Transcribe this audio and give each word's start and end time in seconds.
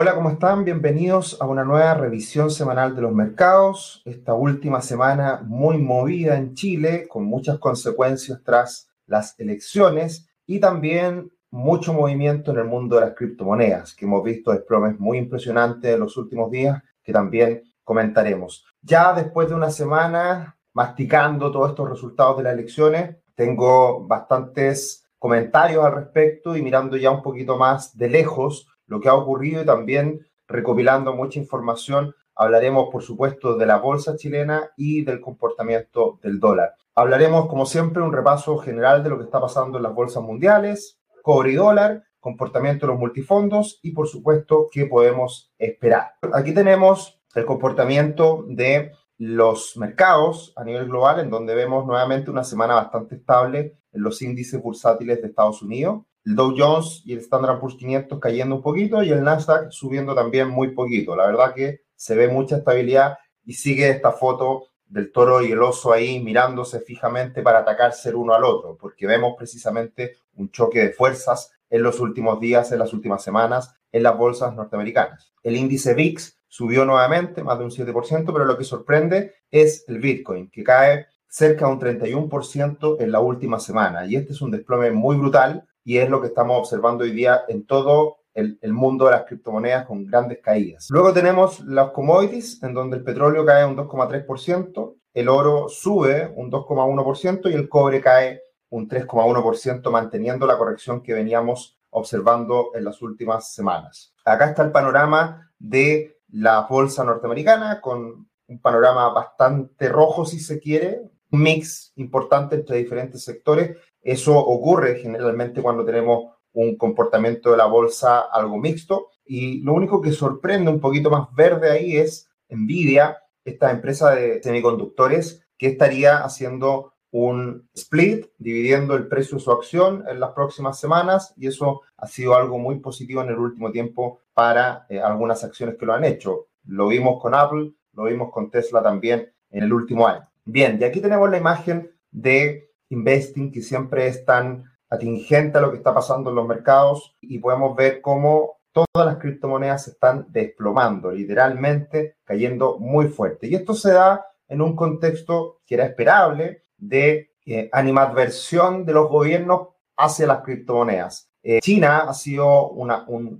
Hola, 0.00 0.14
¿cómo 0.14 0.30
están? 0.30 0.64
Bienvenidos 0.64 1.36
a 1.40 1.46
una 1.46 1.64
nueva 1.64 1.92
revisión 1.94 2.52
semanal 2.52 2.94
de 2.94 3.02
los 3.02 3.12
mercados. 3.12 4.00
Esta 4.04 4.32
última 4.32 4.80
semana 4.80 5.42
muy 5.44 5.76
movida 5.78 6.36
en 6.36 6.54
Chile, 6.54 7.08
con 7.08 7.24
muchas 7.24 7.58
consecuencias 7.58 8.40
tras 8.44 8.88
las 9.08 9.34
elecciones 9.40 10.30
y 10.46 10.60
también 10.60 11.32
mucho 11.50 11.92
movimiento 11.92 12.52
en 12.52 12.58
el 12.58 12.66
mundo 12.66 12.94
de 12.94 13.06
las 13.06 13.14
criptomonedas, 13.16 13.92
que 13.92 14.04
hemos 14.04 14.22
visto 14.22 14.52
desplomes 14.52 15.00
muy 15.00 15.18
impresionantes 15.18 15.92
en 15.92 15.98
los 15.98 16.16
últimos 16.16 16.48
días, 16.52 16.80
que 17.02 17.12
también 17.12 17.64
comentaremos. 17.82 18.64
Ya 18.80 19.12
después 19.12 19.48
de 19.48 19.56
una 19.56 19.72
semana 19.72 20.56
masticando 20.74 21.50
todos 21.50 21.70
estos 21.70 21.90
resultados 21.90 22.36
de 22.36 22.44
las 22.44 22.52
elecciones, 22.52 23.16
tengo 23.34 24.06
bastantes 24.06 25.08
comentarios 25.18 25.84
al 25.84 25.96
respecto 25.96 26.56
y 26.56 26.62
mirando 26.62 26.96
ya 26.96 27.10
un 27.10 27.20
poquito 27.20 27.58
más 27.58 27.98
de 27.98 28.08
lejos 28.08 28.68
lo 28.88 29.00
que 29.00 29.08
ha 29.08 29.14
ocurrido 29.14 29.62
y 29.62 29.66
también 29.66 30.26
recopilando 30.48 31.14
mucha 31.14 31.38
información. 31.38 32.14
Hablaremos, 32.34 32.88
por 32.90 33.02
supuesto, 33.02 33.56
de 33.56 33.66
la 33.66 33.78
bolsa 33.78 34.16
chilena 34.16 34.70
y 34.76 35.04
del 35.04 35.20
comportamiento 35.20 36.18
del 36.22 36.40
dólar. 36.40 36.74
Hablaremos, 36.94 37.46
como 37.48 37.66
siempre, 37.66 38.02
un 38.02 38.12
repaso 38.12 38.58
general 38.58 39.04
de 39.04 39.10
lo 39.10 39.18
que 39.18 39.24
está 39.24 39.40
pasando 39.40 39.78
en 39.78 39.84
las 39.84 39.94
bolsas 39.94 40.22
mundiales, 40.22 40.98
cobre 41.22 41.52
y 41.52 41.54
dólar, 41.54 42.02
comportamiento 42.18 42.86
de 42.86 42.92
los 42.92 43.00
multifondos 43.00 43.78
y, 43.82 43.92
por 43.92 44.08
supuesto, 44.08 44.66
qué 44.72 44.86
podemos 44.86 45.52
esperar. 45.58 46.14
Aquí 46.32 46.52
tenemos 46.52 47.20
el 47.34 47.44
comportamiento 47.44 48.44
de 48.48 48.92
los 49.18 49.76
mercados 49.76 50.52
a 50.56 50.64
nivel 50.64 50.86
global, 50.86 51.20
en 51.20 51.30
donde 51.30 51.54
vemos 51.54 51.86
nuevamente 51.86 52.30
una 52.30 52.44
semana 52.44 52.74
bastante 52.74 53.16
estable 53.16 53.76
en 53.92 54.02
los 54.02 54.22
índices 54.22 54.60
bursátiles 54.62 55.20
de 55.20 55.28
Estados 55.28 55.62
Unidos 55.62 56.02
el 56.28 56.36
Dow 56.36 56.54
Jones 56.54 57.02
y 57.06 57.14
el 57.14 57.20
Standard 57.20 57.58
Poor's 57.58 57.76
500 57.76 58.20
cayendo 58.20 58.56
un 58.56 58.62
poquito 58.62 59.02
y 59.02 59.08
el 59.08 59.24
Nasdaq 59.24 59.70
subiendo 59.70 60.14
también 60.14 60.50
muy 60.50 60.72
poquito. 60.74 61.16
La 61.16 61.24
verdad 61.24 61.54
que 61.54 61.80
se 61.96 62.14
ve 62.14 62.28
mucha 62.28 62.58
estabilidad 62.58 63.16
y 63.46 63.54
sigue 63.54 63.88
esta 63.88 64.12
foto 64.12 64.66
del 64.84 65.10
toro 65.10 65.40
y 65.40 65.52
el 65.52 65.62
oso 65.62 65.90
ahí 65.90 66.20
mirándose 66.20 66.80
fijamente 66.80 67.40
para 67.40 67.60
atacarse 67.60 68.10
el 68.10 68.16
uno 68.16 68.34
al 68.34 68.44
otro, 68.44 68.76
porque 68.78 69.06
vemos 69.06 69.36
precisamente 69.38 70.16
un 70.34 70.50
choque 70.50 70.80
de 70.80 70.92
fuerzas 70.92 71.50
en 71.70 71.82
los 71.82 71.98
últimos 71.98 72.38
días, 72.40 72.72
en 72.72 72.80
las 72.80 72.92
últimas 72.92 73.22
semanas, 73.22 73.74
en 73.90 74.02
las 74.02 74.16
bolsas 74.16 74.54
norteamericanas. 74.54 75.32
El 75.42 75.56
índice 75.56 75.94
VIX 75.94 76.38
subió 76.46 76.84
nuevamente, 76.84 77.42
más 77.42 77.58
de 77.58 77.64
un 77.64 77.70
7%, 77.70 78.32
pero 78.32 78.44
lo 78.44 78.58
que 78.58 78.64
sorprende 78.64 79.34
es 79.50 79.86
el 79.88 79.98
Bitcoin, 79.98 80.50
que 80.50 80.62
cae 80.62 81.06
cerca 81.26 81.66
de 81.66 81.72
un 81.72 81.80
31% 81.80 82.96
en 83.00 83.12
la 83.12 83.20
última 83.20 83.58
semana. 83.60 84.04
Y 84.04 84.16
este 84.16 84.32
es 84.32 84.42
un 84.42 84.50
desplome 84.50 84.90
muy 84.90 85.16
brutal 85.16 85.64
y 85.88 85.96
es 85.96 86.10
lo 86.10 86.20
que 86.20 86.26
estamos 86.26 86.58
observando 86.58 87.04
hoy 87.04 87.12
día 87.12 87.44
en 87.48 87.64
todo 87.64 88.18
el, 88.34 88.58
mundo 88.74 89.06
de 89.06 89.12
las 89.12 89.24
criptomonedas 89.24 89.86
con 89.86 90.04
grandes 90.04 90.40
caídas. 90.42 90.88
Luego 90.90 91.14
tenemos 91.14 91.60
los 91.60 91.92
commodities, 91.92 92.62
en 92.62 92.74
donde 92.74 92.98
el 92.98 93.04
petróleo 93.04 93.46
cae 93.46 93.64
un 93.64 93.74
2,3%, 93.74 94.96
el 95.14 95.28
oro 95.30 95.66
sube 95.70 96.30
un 96.36 96.52
2,1% 96.52 97.50
y 97.50 97.54
el 97.54 97.70
cobre 97.70 98.02
cae 98.02 98.42
un 98.68 98.86
3,1%, 98.86 99.90
manteniendo 99.90 100.46
la 100.46 100.58
corrección 100.58 101.02
que 101.02 101.14
veníamos 101.14 101.78
observando 101.88 102.72
en 102.74 102.84
las 102.84 103.00
últimas 103.00 103.54
semanas. 103.54 104.12
Acá 104.26 104.50
está 104.50 104.64
el 104.64 104.72
panorama 104.72 105.50
de 105.58 106.18
la 106.32 106.66
bolsa 106.68 107.02
norteamericana 107.02 107.80
con 107.80 108.28
un 108.46 108.60
panorama 108.60 109.08
bastante 109.08 109.88
rojo, 109.88 110.26
si 110.26 110.38
se 110.38 110.60
quiere, 110.60 111.00
un 111.30 111.42
mix 111.42 111.92
importante 111.96 112.56
entre 112.56 112.76
diferentes 112.76 113.24
sectores 113.24 113.76
eso 114.02 114.38
ocurre 114.38 114.96
generalmente 114.96 115.62
cuando 115.62 115.84
tenemos 115.84 116.32
un 116.52 116.76
comportamiento 116.76 117.50
de 117.50 117.56
la 117.56 117.66
bolsa 117.66 118.20
algo 118.20 118.56
mixto 118.58 119.08
y 119.24 119.60
lo 119.60 119.74
único 119.74 120.00
que 120.00 120.12
sorprende 120.12 120.70
un 120.70 120.80
poquito 120.80 121.10
más 121.10 121.32
verde 121.34 121.70
ahí 121.70 121.96
es 121.96 122.28
Nvidia, 122.48 123.18
esta 123.44 123.70
empresa 123.70 124.14
de 124.14 124.42
semiconductores 124.42 125.46
que 125.56 125.68
estaría 125.68 126.18
haciendo 126.18 126.94
un 127.10 127.68
split, 127.74 128.26
dividiendo 128.38 128.94
el 128.94 129.08
precio 129.08 129.38
de 129.38 129.44
su 129.44 129.50
acción 129.50 130.04
en 130.08 130.20
las 130.20 130.32
próximas 130.32 130.78
semanas 130.78 131.32
y 131.36 131.46
eso 131.46 131.82
ha 131.96 132.06
sido 132.06 132.34
algo 132.34 132.58
muy 132.58 132.80
positivo 132.80 133.22
en 133.22 133.30
el 133.30 133.38
último 133.38 133.70
tiempo 133.70 134.20
para 134.34 134.86
eh, 134.88 135.00
algunas 135.00 135.42
acciones 135.44 135.76
que 135.76 135.86
lo 135.86 135.94
han 135.94 136.04
hecho. 136.04 136.48
Lo 136.66 136.88
vimos 136.88 137.20
con 137.20 137.34
Apple, 137.34 137.72
lo 137.94 138.04
vimos 138.04 138.30
con 138.30 138.50
Tesla 138.50 138.82
también 138.82 139.32
en 139.50 139.64
el 139.64 139.72
último 139.72 140.06
año. 140.06 140.28
Bien, 140.44 140.78
y 140.80 140.84
aquí 140.84 141.00
tenemos 141.00 141.30
la 141.30 141.38
imagen 141.38 141.90
de 142.10 142.67
investing 142.90 143.52
que 143.52 143.62
siempre 143.62 144.06
es 144.06 144.24
tan 144.24 144.64
atingente 144.90 145.58
a 145.58 145.60
lo 145.60 145.70
que 145.70 145.76
está 145.78 145.94
pasando 145.94 146.30
en 146.30 146.36
los 146.36 146.46
mercados 146.46 147.16
y 147.20 147.38
podemos 147.38 147.76
ver 147.76 148.00
cómo 148.00 148.58
todas 148.72 149.06
las 149.06 149.16
criptomonedas 149.16 149.84
se 149.84 149.90
están 149.90 150.26
desplomando, 150.30 151.10
literalmente 151.10 152.16
cayendo 152.24 152.78
muy 152.78 153.08
fuerte. 153.08 153.46
Y 153.46 153.54
esto 153.54 153.74
se 153.74 153.92
da 153.92 154.24
en 154.46 154.62
un 154.62 154.74
contexto 154.74 155.60
que 155.66 155.74
era 155.74 155.84
esperable 155.84 156.64
de 156.76 157.32
eh, 157.44 157.68
animadversión 157.72 158.84
de 158.84 158.92
los 158.92 159.08
gobiernos 159.08 159.68
hacia 159.96 160.26
las 160.26 160.42
criptomonedas. 160.42 161.30
Eh, 161.42 161.60
China 161.60 162.00
ha 162.08 162.14
sido 162.14 162.70
un, 162.70 162.90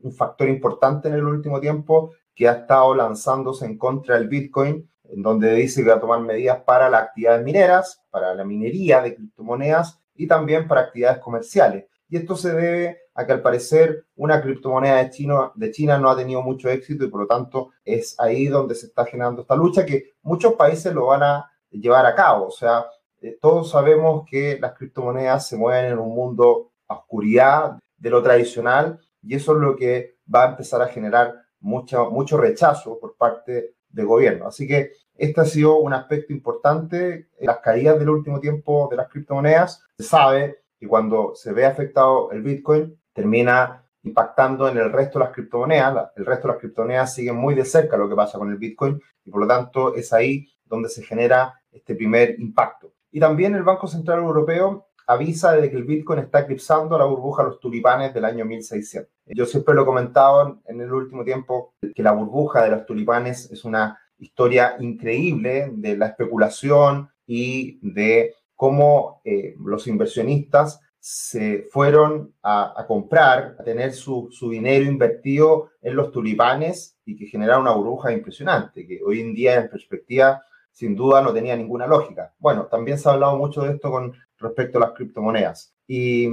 un 0.03 0.13
factor 0.13 0.49
importante 0.49 1.09
en 1.09 1.15
el 1.15 1.25
último 1.25 1.61
tiempo 1.61 2.13
que 2.35 2.49
ha 2.49 2.53
estado 2.53 2.95
lanzándose 2.95 3.67
en 3.67 3.77
contra 3.79 4.17
del 4.17 4.29
Bitcoin 4.29 4.89
en 5.09 5.23
donde 5.23 5.55
dice 5.55 5.83
que 5.83 5.91
va 5.91 5.97
a 5.97 6.01
tomar 6.01 6.21
medidas 6.21 6.61
para 6.65 6.89
las 6.89 7.03
actividades 7.05 7.45
mineras, 7.45 8.03
para 8.11 8.35
la 8.35 8.45
minería 8.45 9.01
de 9.03 9.15
criptomonedas 9.15 10.01
y 10.15 10.27
también 10.27 10.69
para 10.69 10.83
actividades 10.83 11.19
comerciales. 11.19 11.87
Y 12.09 12.17
esto 12.17 12.37
se 12.37 12.53
debe 12.53 12.99
a 13.15 13.27
que 13.27 13.33
al 13.33 13.43
parecer 13.43 14.07
una 14.17 14.41
criptomoneda 14.41 14.97
de, 14.97 15.11
China, 15.71 15.99
no 15.99 16.11
ha 16.11 16.17
tenido 16.17 16.43
mucho 16.43 16.69
éxito 16.71 17.05
y 17.05 17.09
por 17.09 17.23
lo 17.23 17.27
tanto 17.27 17.71
es 17.85 18.19
ahí 18.19 18.47
donde 18.47 18.75
se 18.75 18.87
está 18.87 19.05
generando 19.05 19.43
esta 19.43 19.57
lucha 19.57 19.85
que 19.85 20.13
muchos 20.23 20.55
países 20.55 20.95
lo 20.95 21.07
van 21.07 21.23
a 21.23 21.51
llevar 21.71 22.07
a 22.07 22.15
cabo. 22.15 22.47
O 22.47 22.51
sea, 22.51 22.87
eh, 23.21 23.37
todos 23.41 23.71
sabemos 23.71 24.25
que 24.29 24.59
las 24.61 24.73
criptomonedas 24.75 25.49
se 25.49 25.57
mueven 25.57 25.93
en 25.93 25.99
un 25.99 26.15
mundo 26.15 26.73
a 26.87 26.95
oscuridad 26.95 27.79
de 27.97 28.11
lo 28.11 28.23
tradicional 28.23 29.01
y 29.23 29.35
eso 29.35 29.53
es 29.53 29.59
lo 29.59 29.77
que 29.77 30.19
va 30.33 30.45
a 30.45 30.51
empezar 30.51 30.81
a 30.81 30.89
generar 30.89 31.35
mucho, 31.61 32.11
mucho 32.11 32.37
rechazo 32.37 32.99
por 32.99 33.17
parte 33.17 33.75
de 33.91 34.05
gobierno. 34.05 34.47
Así 34.49 34.67
que 34.67 34.93
este 35.15 35.41
ha 35.41 35.45
sido 35.45 35.79
un 35.79 35.93
aspecto 35.93 36.33
importante. 36.33 37.29
En 37.39 37.47
las 37.47 37.59
caídas 37.59 37.99
del 37.99 38.11
último 38.11 38.41
tiempo 38.41 38.89
de 38.91 38.97
las 38.97 39.09
criptomonedas, 39.09 39.85
se 39.99 40.05
sabe 40.05 40.63
que 40.79 40.87
cuando 40.87 41.35
se 41.35 41.53
ve 41.53 41.67
afectado 41.67 42.31
el 42.31 42.43
Bitcoin, 42.43 42.97
termina 43.13 43.85
impactando 44.03 44.69
en 44.69 44.79
el 44.79 44.93
resto 44.93 45.19
de 45.19 45.25
las 45.25 45.35
criptomonedas. 45.35 46.13
El 46.17 46.25
resto 46.25 46.49
de 46.49 46.55
las 46.55 46.61
criptomonedas 46.61 47.15
siguen 47.15 47.37
muy 47.37 47.55
de 47.55 47.65
cerca 47.65 47.97
lo 47.97 48.09
que 48.09 48.15
pasa 48.15 48.39
con 48.39 48.51
el 48.51 48.59
Bitcoin 48.59 49.01
y 49.25 49.31
por 49.31 49.41
lo 49.41 49.47
tanto 49.47 49.95
es 49.95 50.13
ahí 50.13 50.47
donde 50.65 50.89
se 50.89 51.03
genera 51.03 51.61
este 51.71 51.95
primer 51.95 52.39
impacto. 52.39 52.93
Y 53.11 53.21
también 53.21 53.55
el 53.55 53.63
Banco 53.63 53.87
Central 53.87 54.19
Europeo 54.19 54.88
avisa 55.09 55.53
de 55.53 55.71
que 55.71 55.77
el 55.77 55.85
Bitcoin 55.85 56.21
está 56.21 56.41
eclipsando 56.41 56.99
la 56.99 57.07
burbuja 57.07 57.43
de 57.43 57.49
los 57.49 57.61
tulipanes 57.61 58.13
del 58.13 58.27
año 58.27 58.45
1600. 58.45 59.11
Yo 59.27 59.47
siempre 59.47 59.75
lo 59.75 59.83
he 59.83 59.87
comentado 59.87 60.61
en 60.67 60.81
el 60.81 60.93
último 60.93 61.25
tiempo 61.25 61.73
que 61.95 62.03
la 62.03 62.13
burbuja 62.13 62.63
de 62.63 62.71
los 62.71 62.85
tulipanes 62.85 63.51
es 63.51 63.65
una 63.65 63.99
historia 64.19 64.77
increíble 64.79 65.71
de 65.73 65.97
la 65.97 66.09
especulación 66.09 67.09
y 67.27 67.79
de 67.81 68.35
cómo 68.55 69.23
eh, 69.25 69.55
los 69.59 69.87
inversionistas 69.87 70.81
se 71.01 71.69
fueron 71.71 72.35
a, 72.43 72.85
comprar, 72.87 73.57
a 73.59 73.65
tener 73.65 73.95
su, 73.95 74.29
su, 74.31 74.51
dinero 74.51 74.85
invertido 74.85 75.71
en 75.81 75.97
los 75.97 76.13
tulipanes 76.13 76.99
y 77.07 77.17
que 77.17 77.27
generaron 77.27 77.63
una 77.63 77.73
burbuja 77.73 78.13
impresionante, 78.13 78.87
que 78.87 79.01
hoy 79.03 79.21
en 79.21 79.33
día 79.33 79.55
en 79.55 79.71
perspectiva 79.71 80.43
sin 80.71 80.95
duda 80.95 81.23
no 81.23 81.33
tenía 81.33 81.57
ninguna 81.57 81.87
lógica. 81.87 82.35
Bueno, 82.39 82.67
también 82.67 82.99
se 82.99 83.09
ha 83.09 83.13
hablado 83.13 83.37
mucho 83.37 83.63
de 83.63 83.75
esto 83.75 83.91
con 83.91 84.13
respecto 84.39 84.79
a 84.79 84.83
las 84.83 84.93
criptomonedas. 84.93 85.75
Y 85.87 86.29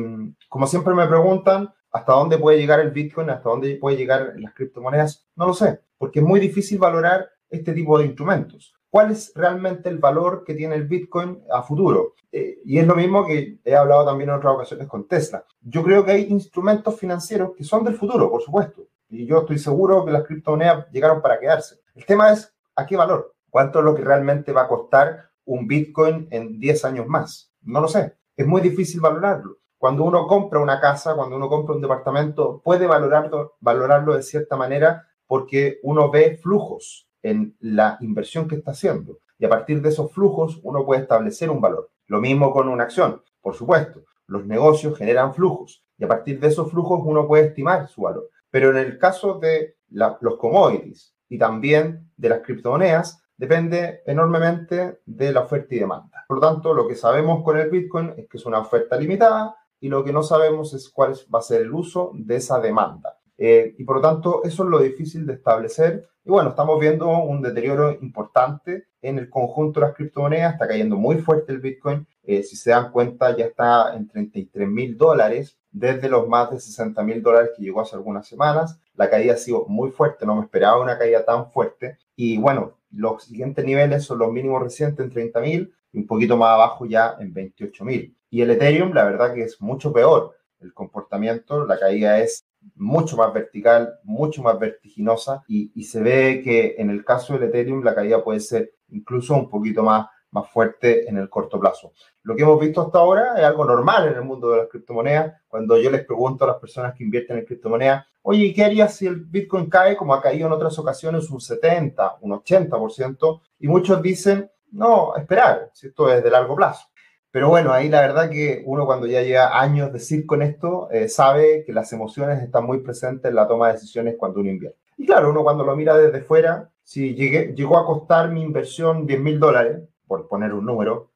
como 0.49 0.67
siempre 0.67 0.93
me 0.93 1.07
preguntan, 1.07 1.73
¿hasta 1.91 2.13
dónde 2.13 2.37
puede 2.37 2.57
llegar 2.57 2.79
el 2.79 2.91
Bitcoin? 2.91 3.29
¿Hasta 3.29 3.49
dónde 3.49 3.75
puede 3.77 3.97
llegar 3.97 4.33
las 4.37 4.53
criptomonedas? 4.53 5.25
No 5.35 5.47
lo 5.47 5.53
sé, 5.53 5.79
porque 5.97 6.19
es 6.19 6.25
muy 6.25 6.39
difícil 6.39 6.77
valorar 6.77 7.29
este 7.49 7.73
tipo 7.73 7.97
de 7.97 8.05
instrumentos. 8.05 8.73
¿Cuál 8.89 9.11
es 9.11 9.33
realmente 9.35 9.89
el 9.89 9.97
valor 9.97 10.43
que 10.45 10.53
tiene 10.53 10.75
el 10.75 10.87
Bitcoin 10.87 11.41
a 11.51 11.61
futuro? 11.61 12.13
Eh, 12.31 12.59
y 12.63 12.79
es 12.79 12.87
lo 12.87 12.95
mismo 12.95 13.25
que 13.25 13.59
he 13.63 13.75
hablado 13.75 14.05
también 14.05 14.29
en 14.29 14.37
otras 14.37 14.55
ocasiones 14.55 14.87
con 14.87 15.07
Tesla. 15.07 15.45
Yo 15.61 15.83
creo 15.83 16.05
que 16.05 16.11
hay 16.11 16.23
instrumentos 16.29 16.97
financieros 16.97 17.51
que 17.55 17.63
son 17.63 17.83
del 17.83 17.95
futuro, 17.95 18.29
por 18.29 18.41
supuesto. 18.41 18.87
Y 19.09 19.25
yo 19.25 19.39
estoy 19.39 19.59
seguro 19.59 20.05
que 20.05 20.11
las 20.11 20.23
criptomonedas 20.23 20.89
llegaron 20.91 21.21
para 21.21 21.39
quedarse. 21.39 21.79
El 21.93 22.05
tema 22.05 22.31
es 22.31 22.53
a 22.75 22.85
qué 22.85 22.97
valor. 22.97 23.33
¿Cuánto 23.49 23.79
es 23.79 23.85
lo 23.85 23.95
que 23.95 24.01
realmente 24.01 24.51
va 24.51 24.63
a 24.63 24.67
costar 24.67 25.29
un 25.45 25.67
Bitcoin 25.67 26.27
en 26.31 26.59
10 26.59 26.85
años 26.85 27.07
más? 27.07 27.53
No 27.65 27.81
lo 27.81 27.87
sé. 27.87 28.13
Es 28.35 28.47
muy 28.47 28.61
difícil 28.61 29.01
valorarlo. 29.01 29.57
Cuando 29.77 30.03
uno 30.03 30.25
compra 30.27 30.59
una 30.59 30.79
casa, 30.79 31.15
cuando 31.15 31.35
uno 31.35 31.49
compra 31.49 31.75
un 31.75 31.81
departamento, 31.81 32.61
puede 32.63 32.87
valorarlo, 32.87 33.55
valorarlo 33.59 34.15
de 34.15 34.23
cierta 34.23 34.55
manera 34.55 35.07
porque 35.27 35.79
uno 35.83 36.09
ve 36.09 36.37
flujos 36.41 37.09
en 37.21 37.55
la 37.59 37.97
inversión 38.01 38.47
que 38.47 38.55
está 38.55 38.71
haciendo. 38.71 39.19
Y 39.37 39.45
a 39.45 39.49
partir 39.49 39.81
de 39.81 39.89
esos 39.89 40.11
flujos 40.11 40.59
uno 40.63 40.85
puede 40.85 41.01
establecer 41.01 41.49
un 41.49 41.59
valor. 41.59 41.91
Lo 42.07 42.21
mismo 42.21 42.51
con 42.51 42.69
una 42.69 42.83
acción, 42.83 43.21
por 43.41 43.55
supuesto. 43.55 44.03
Los 44.27 44.45
negocios 44.45 44.97
generan 44.97 45.33
flujos 45.33 45.83
y 45.97 46.05
a 46.05 46.07
partir 46.07 46.39
de 46.39 46.47
esos 46.47 46.69
flujos 46.71 47.01
uno 47.03 47.27
puede 47.27 47.47
estimar 47.47 47.87
su 47.87 48.03
valor. 48.03 48.29
Pero 48.49 48.69
en 48.69 48.77
el 48.77 48.97
caso 48.97 49.39
de 49.39 49.77
los 49.89 50.37
commodities 50.37 51.15
y 51.29 51.37
también 51.37 52.11
de 52.15 52.29
las 52.29 52.41
criptomonedas 52.41 53.21
depende 53.37 54.01
enormemente 54.05 55.01
de 55.05 55.31
la 55.31 55.41
oferta 55.41 55.75
y 55.75 55.79
demanda. 55.79 56.14
Por 56.27 56.37
lo 56.37 56.41
tanto, 56.41 56.73
lo 56.73 56.87
que 56.87 56.95
sabemos 56.95 57.43
con 57.43 57.57
el 57.57 57.69
Bitcoin 57.69 58.13
es 58.17 58.27
que 58.27 58.37
es 58.37 58.45
una 58.45 58.59
oferta 58.59 58.97
limitada 58.97 59.55
y 59.79 59.89
lo 59.89 60.03
que 60.03 60.13
no 60.13 60.23
sabemos 60.23 60.73
es 60.73 60.89
cuál 60.89 61.13
va 61.33 61.39
a 61.39 61.43
ser 61.43 61.61
el 61.61 61.73
uso 61.73 62.11
de 62.15 62.37
esa 62.37 62.59
demanda. 62.59 63.19
Eh, 63.37 63.75
y 63.77 63.83
por 63.83 63.97
lo 63.97 64.01
tanto, 64.01 64.43
eso 64.43 64.63
es 64.63 64.69
lo 64.69 64.79
difícil 64.79 65.25
de 65.25 65.33
establecer. 65.33 66.07
Y 66.23 66.29
bueno, 66.29 66.49
estamos 66.49 66.79
viendo 66.79 67.07
un 67.07 67.41
deterioro 67.41 67.91
importante 68.01 68.87
en 69.01 69.19
el 69.19 69.29
conjunto 69.29 69.79
de 69.79 69.87
las 69.87 69.95
criptomonedas. 69.95 70.53
Está 70.53 70.67
cayendo 70.67 70.95
muy 70.95 71.17
fuerte 71.17 71.51
el 71.51 71.59
Bitcoin. 71.59 72.07
Eh, 72.23 72.41
si 72.43 72.55
se 72.55 72.71
dan 72.71 72.91
cuenta, 72.91 73.35
ya 73.35 73.45
está 73.45 73.95
en 73.95 74.07
33 74.07 74.67
mil 74.67 74.97
dólares 74.97 75.57
desde 75.71 76.07
los 76.07 76.27
más 76.27 76.49
de 76.51 76.59
60 76.59 77.03
mil 77.03 77.21
dólares 77.21 77.51
que 77.55 77.61
llegó 77.61 77.81
hace 77.81 77.95
algunas 77.95 78.27
semanas. 78.27 78.79
La 78.95 79.09
caída 79.09 79.33
ha 79.33 79.37
sido 79.37 79.65
muy 79.67 79.91
fuerte, 79.91 80.25
no 80.25 80.35
me 80.35 80.43
esperaba 80.43 80.81
una 80.81 80.97
caída 80.97 81.25
tan 81.25 81.51
fuerte. 81.51 81.97
Y 82.15 82.37
bueno, 82.37 82.77
los 82.91 83.25
siguientes 83.25 83.65
niveles 83.65 84.05
son 84.05 84.19
los 84.19 84.31
mínimos 84.31 84.63
recientes 84.63 85.05
en 85.05 85.11
30 85.11 85.41
mil 85.41 85.73
un 85.95 86.07
poquito 86.07 86.37
más 86.37 86.49
abajo 86.49 86.85
ya 86.85 87.15
en 87.19 87.33
28 87.33 87.85
mil. 87.85 88.15
Y 88.29 88.41
el 88.41 88.51
Ethereum, 88.51 88.93
la 88.93 89.05
verdad 89.05 89.33
que 89.33 89.43
es 89.43 89.61
mucho 89.61 89.91
peor. 89.93 90.35
El 90.59 90.73
comportamiento, 90.73 91.65
la 91.65 91.79
caída 91.79 92.19
es 92.19 92.45
mucho 92.75 93.17
más 93.17 93.33
vertical, 93.33 93.99
mucho 94.03 94.41
más 94.41 94.57
vertiginosa 94.59 95.43
y, 95.47 95.71
y, 95.75 95.83
se 95.83 96.01
ve 96.01 96.41
que 96.43 96.75
en 96.79 96.89
el 96.89 97.05
caso 97.05 97.33
del 97.33 97.49
Ethereum 97.49 97.83
la 97.83 97.93
caída 97.93 98.23
puede 98.23 98.39
ser 98.39 98.73
incluso 98.89 99.35
un 99.35 99.49
poquito 99.49 99.83
más 99.83 100.07
más 100.35 100.51
fuerte 100.51 101.09
en 101.09 101.17
el 101.17 101.29
corto 101.29 101.59
plazo. 101.59 101.93
Lo 102.23 102.35
que 102.35 102.43
hemos 102.43 102.59
visto 102.59 102.81
hasta 102.81 102.99
ahora 102.99 103.35
es 103.37 103.43
algo 103.43 103.63
normal 103.63 104.09
en 104.09 104.15
el 104.15 104.23
mundo 104.23 104.51
de 104.51 104.57
las 104.57 104.67
criptomonedas. 104.67 105.33
Cuando 105.47 105.77
yo 105.77 105.89
les 105.89 106.05
pregunto 106.05 106.43
a 106.43 106.47
las 106.47 106.57
personas 106.57 106.93
que 106.93 107.05
invierten 107.05 107.37
en 107.37 107.45
criptomonedas, 107.45 108.05
oye, 108.21 108.53
¿qué 108.53 108.65
harías 108.65 108.95
si 108.95 109.07
el 109.07 109.15
Bitcoin 109.15 109.69
cae 109.69 109.95
como 109.95 110.13
ha 110.13 110.21
caído 110.21 110.47
en 110.47 110.53
otras 110.53 110.77
ocasiones 110.77 111.29
un 111.29 111.39
70, 111.39 112.17
un 112.19 112.31
80%? 112.31 113.41
Y 113.59 113.67
muchos 113.69 114.01
dicen, 114.01 114.51
no, 114.71 115.15
esperar, 115.15 115.69
si 115.73 115.87
esto 115.87 116.11
es 116.11 116.23
de 116.23 116.29
largo 116.29 116.55
plazo. 116.55 116.87
Pero 117.31 117.49
bueno, 117.49 117.73
ahí 117.73 117.89
la 117.89 117.99
verdad 117.99 118.29
que 118.29 118.63
uno 118.65 118.85
cuando 118.85 119.07
ya 119.07 119.21
lleva 119.21 119.59
años 119.59 119.91
de 119.91 119.99
circo 119.99 120.35
en 120.35 120.43
esto, 120.43 120.89
eh, 120.89 121.09
sabe 121.09 121.63
que 121.65 121.73
las 121.73 121.91
emociones 121.91 122.41
están 122.41 122.65
muy 122.65 122.79
presentes 122.79 123.29
en 123.29 123.35
la 123.35 123.45
toma 123.45 123.67
de 123.67 123.73
decisiones 123.73 124.15
cuando 124.17 124.39
uno 124.39 124.49
invierte. 124.49 124.79
Y 124.97 125.05
claro, 125.05 125.31
uno 125.31 125.43
cuando 125.43 125.65
lo 125.65 125.75
mira 125.75 125.97
desde 125.97 126.21
fuera, 126.21 126.69
si 126.81 127.13
llegué, 127.13 127.53
llegó 127.53 127.77
a 127.77 127.85
costar 127.85 128.31
mi 128.31 128.41
inversión 128.41 129.05
10 129.05 129.19
mil 129.19 129.39
dólares, 129.39 129.81
por 130.07 130.29
poner 130.29 130.53
un 130.53 130.65
número, 130.65 131.11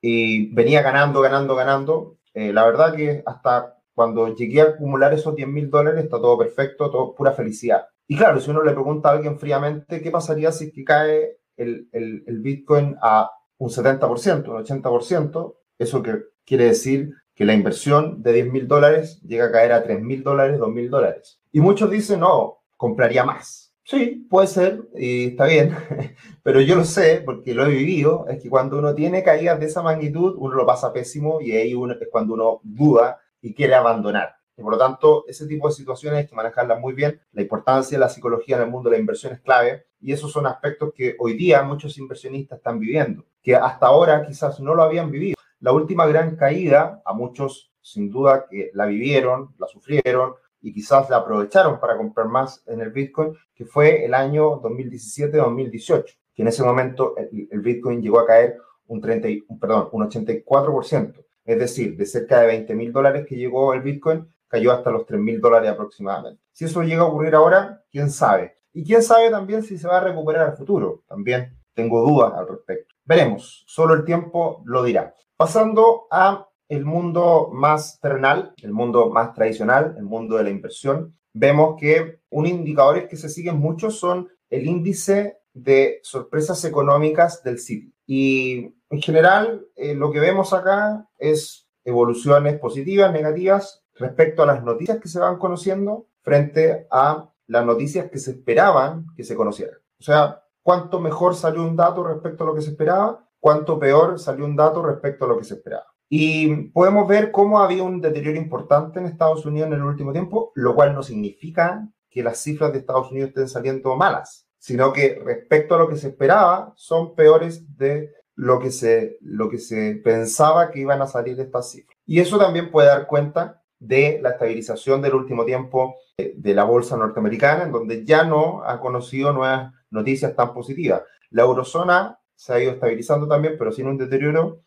y 0.00 0.54
venía 0.54 0.80
ganando, 0.82 1.20
ganando, 1.20 1.56
ganando. 1.56 2.18
Eh, 2.34 2.52
la 2.52 2.64
verdad 2.64 2.94
que 2.94 3.22
hasta 3.26 3.78
cuando 3.94 4.34
llegué 4.34 4.60
a 4.60 4.64
acumular 4.64 5.12
esos 5.12 5.34
10 5.34 5.48
mil 5.48 5.70
dólares 5.70 6.04
está 6.04 6.18
todo 6.18 6.38
perfecto, 6.38 6.90
todo 6.90 7.14
pura 7.14 7.32
felicidad. 7.32 7.86
Y 8.06 8.16
claro, 8.16 8.38
si 8.38 8.50
uno 8.50 8.62
le 8.62 8.72
pregunta 8.72 9.08
a 9.08 9.12
alguien 9.12 9.38
fríamente, 9.38 10.02
¿qué 10.02 10.10
pasaría 10.10 10.52
si 10.52 10.70
que 10.70 10.84
cae 10.84 11.38
el, 11.56 11.88
el, 11.92 12.40
Bitcoin 12.40 12.96
a 13.00 13.30
un 13.58 13.70
70%, 13.70 14.48
un 14.48 14.64
80%? 14.64 15.54
Eso 15.78 16.02
que 16.02 16.22
quiere 16.44 16.66
decir 16.66 17.12
que 17.34 17.44
la 17.44 17.54
inversión 17.54 18.22
de 18.22 18.32
10 18.32 18.52
mil 18.52 18.68
dólares 18.68 19.20
llega 19.22 19.46
a 19.46 19.52
caer 19.52 19.72
a 19.72 19.82
3 19.82 20.00
mil 20.02 20.22
dólares, 20.22 20.58
2 20.58 20.68
mil 20.70 20.90
dólares. 20.90 21.40
Y 21.52 21.60
muchos 21.60 21.90
dicen, 21.90 22.20
no, 22.20 22.58
compraría 22.76 23.24
más. 23.24 23.72
Sí, 23.86 24.26
puede 24.30 24.46
ser, 24.46 24.88
y 24.94 25.26
está 25.28 25.44
bien, 25.44 25.76
pero 26.42 26.60
yo 26.62 26.74
lo 26.74 26.84
sé 26.84 27.22
porque 27.22 27.52
lo 27.52 27.66
he 27.66 27.70
vivido, 27.70 28.26
es 28.28 28.42
que 28.42 28.48
cuando 28.48 28.78
uno 28.78 28.94
tiene 28.94 29.22
caídas 29.22 29.60
de 29.60 29.66
esa 29.66 29.82
magnitud, 29.82 30.34
uno 30.38 30.54
lo 30.54 30.64
pasa 30.64 30.90
pésimo 30.90 31.40
y 31.42 31.52
ahí 31.52 31.72
es 31.72 32.08
cuando 32.10 32.32
uno 32.32 32.60
duda 32.62 33.20
y 33.42 33.52
quiere 33.52 33.74
abandonar. 33.74 34.36
Y 34.56 34.62
por 34.62 34.72
lo 34.72 34.78
tanto, 34.78 35.24
ese 35.26 35.46
tipo 35.46 35.68
de 35.68 35.74
situaciones 35.74 36.18
hay 36.20 36.26
que 36.26 36.34
manejarlas 36.34 36.80
muy 36.80 36.92
bien. 36.92 37.20
La 37.32 37.42
importancia 37.42 37.98
de 37.98 38.00
la 38.00 38.08
psicología 38.08 38.56
en 38.56 38.62
el 38.62 38.70
mundo 38.70 38.88
de 38.88 38.96
la 38.96 39.00
inversión 39.00 39.32
es 39.32 39.40
clave 39.40 39.86
y 40.00 40.12
esos 40.12 40.30
son 40.30 40.46
aspectos 40.46 40.92
que 40.94 41.16
hoy 41.18 41.34
día 41.34 41.62
muchos 41.62 41.98
inversionistas 41.98 42.58
están 42.58 42.78
viviendo, 42.78 43.24
que 43.42 43.56
hasta 43.56 43.86
ahora 43.86 44.24
quizás 44.26 44.60
no 44.60 44.74
lo 44.74 44.82
habían 44.82 45.10
vivido. 45.10 45.36
La 45.60 45.72
última 45.72 46.06
gran 46.06 46.36
caída, 46.36 47.02
a 47.04 47.12
muchos 47.14 47.72
sin 47.80 48.10
duda 48.10 48.46
que 48.50 48.70
la 48.74 48.86
vivieron, 48.86 49.54
la 49.58 49.66
sufrieron, 49.66 50.34
y 50.64 50.72
quizás 50.72 51.10
la 51.10 51.18
aprovecharon 51.18 51.78
para 51.78 51.96
comprar 51.96 52.26
más 52.26 52.62
en 52.66 52.80
el 52.80 52.90
Bitcoin, 52.90 53.36
que 53.54 53.66
fue 53.66 54.02
el 54.06 54.14
año 54.14 54.62
2017-2018, 54.62 56.04
que 56.34 56.42
en 56.42 56.48
ese 56.48 56.62
momento 56.62 57.14
el, 57.18 57.60
Bitcoin 57.60 58.00
llegó 58.00 58.20
a 58.20 58.26
caer 58.26 58.56
un, 58.86 58.98
30, 58.98 59.28
perdón, 59.60 59.90
un 59.92 60.08
84%, 60.08 61.22
es 61.44 61.58
decir, 61.58 61.98
de 61.98 62.06
cerca 62.06 62.40
de 62.40 62.46
20 62.46 62.74
mil 62.74 62.92
dólares 62.92 63.26
que 63.28 63.36
llegó 63.36 63.74
el 63.74 63.82
Bitcoin, 63.82 64.26
cayó 64.54 64.70
hasta 64.70 64.92
los 64.92 65.04
3 65.04 65.20
mil 65.20 65.40
dólares 65.40 65.68
aproximadamente. 65.68 66.40
Si 66.52 66.64
eso 66.64 66.84
llega 66.84 67.02
a 67.02 67.06
ocurrir 67.06 67.34
ahora, 67.34 67.82
quién 67.90 68.08
sabe. 68.08 68.56
Y 68.72 68.84
quién 68.84 69.02
sabe 69.02 69.28
también 69.28 69.64
si 69.64 69.76
se 69.76 69.88
va 69.88 69.98
a 69.98 70.04
recuperar 70.04 70.50
al 70.50 70.56
futuro. 70.56 71.02
También 71.08 71.58
tengo 71.74 72.02
dudas 72.02 72.32
al 72.34 72.46
respecto. 72.46 72.94
Veremos, 73.04 73.64
solo 73.66 73.94
el 73.94 74.04
tiempo 74.04 74.62
lo 74.64 74.84
dirá. 74.84 75.12
Pasando 75.36 76.06
a 76.08 76.48
el 76.68 76.84
mundo 76.84 77.50
más 77.52 77.98
terrenal, 78.00 78.54
el 78.62 78.72
mundo 78.72 79.10
más 79.10 79.34
tradicional, 79.34 79.96
el 79.98 80.04
mundo 80.04 80.36
de 80.36 80.44
la 80.44 80.50
inversión, 80.50 81.18
vemos 81.32 81.74
que 81.76 82.20
un 82.30 82.46
indicador 82.46 83.08
que 83.08 83.16
se 83.16 83.28
siguen 83.28 83.58
mucho 83.58 83.90
son 83.90 84.28
el 84.50 84.68
índice 84.68 85.38
de 85.52 85.98
sorpresas 86.04 86.64
económicas 86.64 87.42
del 87.42 87.58
Citi. 87.58 87.92
Y 88.06 88.72
en 88.88 89.02
general, 89.02 89.66
eh, 89.74 89.94
lo 89.94 90.12
que 90.12 90.20
vemos 90.20 90.52
acá 90.52 91.08
es 91.18 91.68
evoluciones 91.84 92.56
positivas, 92.60 93.12
negativas, 93.12 93.83
respecto 93.94 94.42
a 94.42 94.46
las 94.46 94.62
noticias 94.62 94.98
que 95.00 95.08
se 95.08 95.20
van 95.20 95.38
conociendo 95.38 96.08
frente 96.22 96.86
a 96.90 97.30
las 97.46 97.66
noticias 97.66 98.10
que 98.10 98.18
se 98.18 98.32
esperaban 98.32 99.06
que 99.16 99.24
se 99.24 99.36
conocieran. 99.36 99.78
O 99.98 100.02
sea, 100.02 100.42
cuánto 100.62 101.00
mejor 101.00 101.34
salió 101.34 101.62
un 101.62 101.76
dato 101.76 102.02
respecto 102.02 102.44
a 102.44 102.46
lo 102.46 102.54
que 102.54 102.62
se 102.62 102.70
esperaba, 102.70 103.28
cuánto 103.38 103.78
peor 103.78 104.18
salió 104.18 104.44
un 104.44 104.56
dato 104.56 104.82
respecto 104.82 105.24
a 105.24 105.28
lo 105.28 105.38
que 105.38 105.44
se 105.44 105.54
esperaba. 105.54 105.86
Y 106.08 106.68
podemos 106.68 107.08
ver 107.08 107.30
cómo 107.30 107.60
había 107.60 107.82
un 107.82 108.00
deterioro 108.00 108.38
importante 108.38 108.98
en 108.98 109.06
Estados 109.06 109.44
Unidos 109.46 109.68
en 109.68 109.74
el 109.74 109.82
último 109.82 110.12
tiempo, 110.12 110.52
lo 110.54 110.74
cual 110.74 110.94
no 110.94 111.02
significa 111.02 111.88
que 112.08 112.22
las 112.22 112.38
cifras 112.38 112.72
de 112.72 112.78
Estados 112.78 113.10
Unidos 113.10 113.30
estén 113.30 113.48
saliendo 113.48 113.96
malas, 113.96 114.46
sino 114.58 114.92
que 114.92 115.20
respecto 115.24 115.74
a 115.74 115.78
lo 115.78 115.88
que 115.88 115.96
se 115.96 116.08
esperaba, 116.08 116.72
son 116.76 117.14
peores 117.14 117.76
de 117.76 118.12
lo 118.36 118.58
que 118.58 118.70
se, 118.70 119.18
lo 119.20 119.48
que 119.48 119.58
se 119.58 120.00
pensaba 120.04 120.70
que 120.70 120.80
iban 120.80 121.02
a 121.02 121.06
salir 121.06 121.38
estas 121.40 121.70
cifras. 121.70 121.98
Y 122.06 122.20
eso 122.20 122.38
también 122.38 122.70
puede 122.70 122.88
dar 122.88 123.06
cuenta 123.06 123.63
de 123.86 124.20
la 124.22 124.30
estabilización 124.30 125.02
del 125.02 125.14
último 125.14 125.44
tiempo 125.44 125.96
de 126.16 126.54
la 126.54 126.64
bolsa 126.64 126.96
norteamericana, 126.96 127.64
en 127.64 127.72
donde 127.72 128.04
ya 128.04 128.24
no 128.24 128.62
ha 128.64 128.80
conocido 128.80 129.32
nuevas 129.32 129.72
noticias 129.90 130.34
tan 130.34 130.54
positivas. 130.54 131.02
La 131.30 131.42
eurozona 131.42 132.18
se 132.34 132.52
ha 132.52 132.60
ido 132.60 132.72
estabilizando 132.72 133.26
también, 133.26 133.56
pero 133.58 133.72
sin 133.72 133.86
un 133.86 133.98
deterioro 133.98 134.60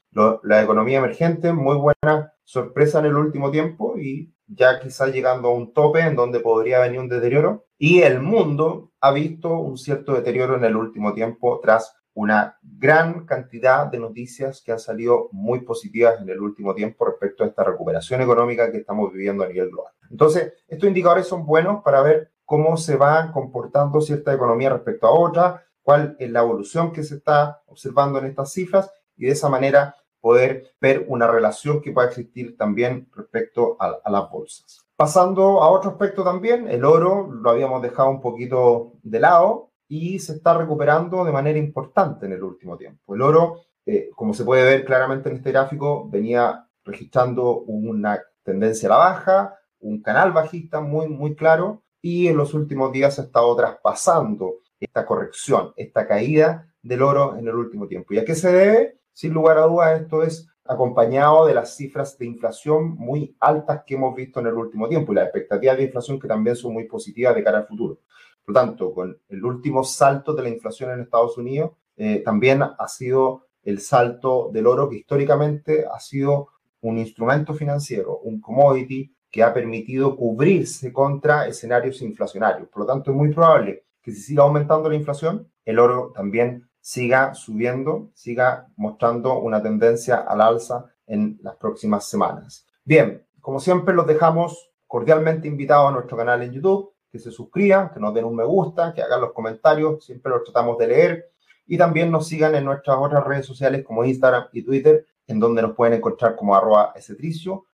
la 0.44 0.64
economía 0.64 0.98
emergente, 0.98 1.54
muy 1.54 1.76
buena 1.76 2.34
sorpresa 2.44 3.00
en 3.00 3.06
el 3.06 3.16
último 3.16 3.52
tiempo 3.52 3.98
y 3.98 4.34
ya 4.48 4.80
quizás 4.80 5.14
llegando 5.14 5.50
a 5.50 5.54
un 5.54 5.74
tope 5.74 6.00
en 6.00 6.16
donde 6.16 6.40
podría 6.40 6.80
venir 6.80 7.00
un 7.00 7.10
deterioro. 7.10 7.66
Y 7.78 8.02
el 8.02 8.22
mundo 8.22 8.92
ha 9.02 9.12
visto 9.12 9.60
un 9.60 9.78
cierto 9.78 10.14
deterioro 10.14 10.56
en 10.56 10.64
el 10.64 10.76
último 10.76 11.14
tiempo 11.14 11.60
tras 11.62 11.96
una 12.18 12.58
gran 12.64 13.28
cantidad 13.28 13.86
de 13.86 14.00
noticias 14.00 14.64
que 14.64 14.72
han 14.72 14.80
salido 14.80 15.30
muy 15.32 15.62
positivas 15.62 16.20
en 16.20 16.28
el 16.28 16.40
último 16.40 16.74
tiempo 16.74 17.06
respecto 17.06 17.44
a 17.44 17.48
esta 17.48 17.64
recuperación 17.64 18.22
económica 18.22 18.72
que 18.72 18.80
estamos 18.80 19.14
viviendo 19.14 19.44
a 19.44 19.48
nivel 19.48 19.70
global. 19.70 19.94
Entonces, 20.10 20.54
estos 20.68 20.88
indicadores 20.88 21.28
son 21.28 21.46
buenos 21.46 21.84
para 21.84 22.02
ver 22.02 22.32
cómo 22.44 22.76
se 22.76 22.96
va 22.96 23.32
comportando 23.32 24.02
cierta 24.02 24.34
economía 24.34 24.72
respecto 24.72 25.06
a 25.06 25.12
otra, 25.12 25.64
cuál 25.84 26.16
es 26.18 26.32
la 26.32 26.40
evolución 26.40 26.92
que 26.92 27.04
se 27.04 27.18
está 27.18 27.62
observando 27.68 28.18
en 28.18 28.26
estas 28.26 28.52
cifras 28.52 28.92
y 29.16 29.28
de 29.28 29.34
esa 29.34 29.48
manera 29.48 29.96
poder 30.20 30.72
ver 30.82 31.06
una 31.08 31.28
relación 31.28 31.82
que 31.82 31.92
pueda 31.92 32.08
existir 32.08 32.58
también 32.58 33.08
respecto 33.16 33.78
a, 33.80 34.02
las 34.10 34.32
bolsas. 34.32 34.80
Pasando 34.96 35.62
a 35.62 35.70
otro 35.70 35.92
aspecto 35.92 36.24
también, 36.24 36.68
el 36.68 36.84
oro 36.84 37.32
lo 37.32 37.52
habíamos 37.52 37.84
dejado 37.84 38.10
un 38.10 38.22
poquito 38.22 38.94
de 39.04 39.20
lado 39.20 39.67
y 39.88 40.20
se 40.20 40.34
está 40.34 40.58
recuperando 40.58 41.24
de 41.24 41.32
manera 41.32 41.58
importante 41.58 42.26
en 42.26 42.34
el 42.34 42.44
último 42.44 42.78
tiempo. 42.78 43.16
El 43.16 43.22
oro, 43.22 43.62
eh, 43.86 44.10
como 44.16 44.34
se 44.34 44.44
puede 44.44 44.64
ver 44.64 44.86
claramente 44.86 45.30
en 45.30 45.38
este 45.38 45.52
gráfico, 45.52 46.10
venía 46.10 46.68
registrando 46.84 47.60
una 47.62 48.22
tendencia 48.44 48.88
a 48.88 48.92
la 48.92 48.98
baja, 48.98 49.60
un 49.80 50.02
canal 50.02 50.32
bajista 50.32 50.82
muy, 50.82 51.08
muy 51.08 51.36
claro 51.36 51.84
y 52.02 52.28
en 52.28 52.38
los 52.38 52.54
últimos 52.54 52.92
días 52.92 53.20
ha 53.20 53.24
estado 53.24 53.56
traspasando 53.56 54.62
esta 54.80 55.06
corrección, 55.06 55.74
esta 55.76 56.08
caída 56.08 56.72
del 56.82 57.02
oro 57.02 57.38
en 57.38 57.48
el 57.48 57.56
último 57.56 57.88
tiempo. 57.88 58.14
¿Y 58.14 58.20
a 58.20 58.26
qué 58.26 58.36
se 58.36 58.52
debe? 58.52 59.00
Sin 59.14 59.34
lugar 59.34 59.58
a 59.58 59.64
dudas, 59.64 60.02
esto 60.02 60.24
es 60.24 60.48
acompañado 60.64 61.46
de 61.46 61.54
las 61.54 61.76
cifras 61.76 62.18
de 62.18 62.26
inflación 62.26 62.96
muy 62.96 63.36
altas 63.40 63.84
que 63.86 63.96
hemos 63.96 64.16
visto 64.16 64.40
en 64.40 64.48
el 64.48 64.54
último 64.54 64.88
tiempo 64.88 65.12
y 65.12 65.16
las 65.16 65.26
expectativas 65.26 65.78
de 65.78 65.84
inflación 65.84 66.20
que 66.20 66.28
también 66.28 66.56
son 66.56 66.74
muy 66.74 66.86
positivas 66.86 67.36
de 67.36 67.44
cara 67.44 67.60
al 67.60 67.68
futuro. 67.68 68.00
Por 68.48 68.56
lo 68.56 68.62
tanto, 68.62 68.94
con 68.94 69.20
el 69.28 69.44
último 69.44 69.84
salto 69.84 70.34
de 70.34 70.42
la 70.42 70.48
inflación 70.48 70.92
en 70.92 71.02
Estados 71.02 71.38
Unidos, 71.38 71.72
eh, 71.98 72.22
también 72.24 72.62
ha 72.64 72.88
sido 72.88 73.48
el 73.62 73.82
salto 73.82 74.50
del 74.54 74.68
oro 74.68 74.90
que 74.90 74.96
históricamente 74.96 75.86
ha 75.86 76.00
sido 76.00 76.48
un 76.80 76.98
instrumento 76.98 77.54
financiero, 77.54 78.20
un 78.20 78.40
commodity 78.40 79.14
que 79.30 79.44
ha 79.44 79.54
permitido 79.54 80.16
cubrirse 80.16 80.94
contra 80.94 81.46
escenarios 81.46 82.02
inflacionarios. 82.02 82.70
Por 82.70 82.84
lo 82.84 82.86
tanto, 82.86 83.12
es 83.12 83.18
muy 83.18 83.34
probable 83.34 83.84
que 84.02 84.14
si 84.14 84.22
siga 84.22 84.44
aumentando 84.44 84.88
la 84.88 84.96
inflación, 84.96 85.52
el 85.66 85.78
oro 85.78 86.14
también 86.16 86.70
siga 86.80 87.34
subiendo, 87.34 88.12
siga 88.14 88.70
mostrando 88.78 89.40
una 89.40 89.62
tendencia 89.62 90.20
al 90.20 90.40
alza 90.40 90.86
en 91.06 91.38
las 91.42 91.58
próximas 91.58 92.10
semanas. 92.10 92.66
Bien, 92.86 93.28
como 93.42 93.60
siempre, 93.60 93.94
los 93.94 94.08
dejamos 94.08 94.72
cordialmente 94.86 95.50
invitados 95.50 95.90
a 95.90 95.92
nuestro 95.92 96.16
canal 96.16 96.44
en 96.44 96.54
YouTube, 96.54 96.94
que 97.18 97.24
se 97.24 97.32
suscriban, 97.32 97.92
que 97.92 98.00
nos 98.00 98.14
den 98.14 98.26
un 98.26 98.36
me 98.36 98.46
gusta, 98.46 98.94
que 98.94 99.02
hagan 99.02 99.22
los 99.22 99.34
comentarios, 99.34 100.06
siempre 100.06 100.32
los 100.32 100.44
tratamos 100.44 100.78
de 100.78 100.88
leer, 100.88 101.32
y 101.66 101.78
también 101.78 102.12
nos 102.12 102.28
sigan 102.28 102.56
en 102.56 102.64
nuestras 102.64 102.98
otras 103.00 103.26
redes 103.26 103.46
sociales 103.46 103.84
como 103.84 104.06
Instagram 104.06 104.46
y 104.54 104.64
Twitter, 104.64 105.06
en 105.26 105.40
donde 105.40 105.62
nos 105.62 105.76
pueden 105.76 105.96
encontrar 105.96 106.36
como 106.36 106.56
arroba 106.56 106.94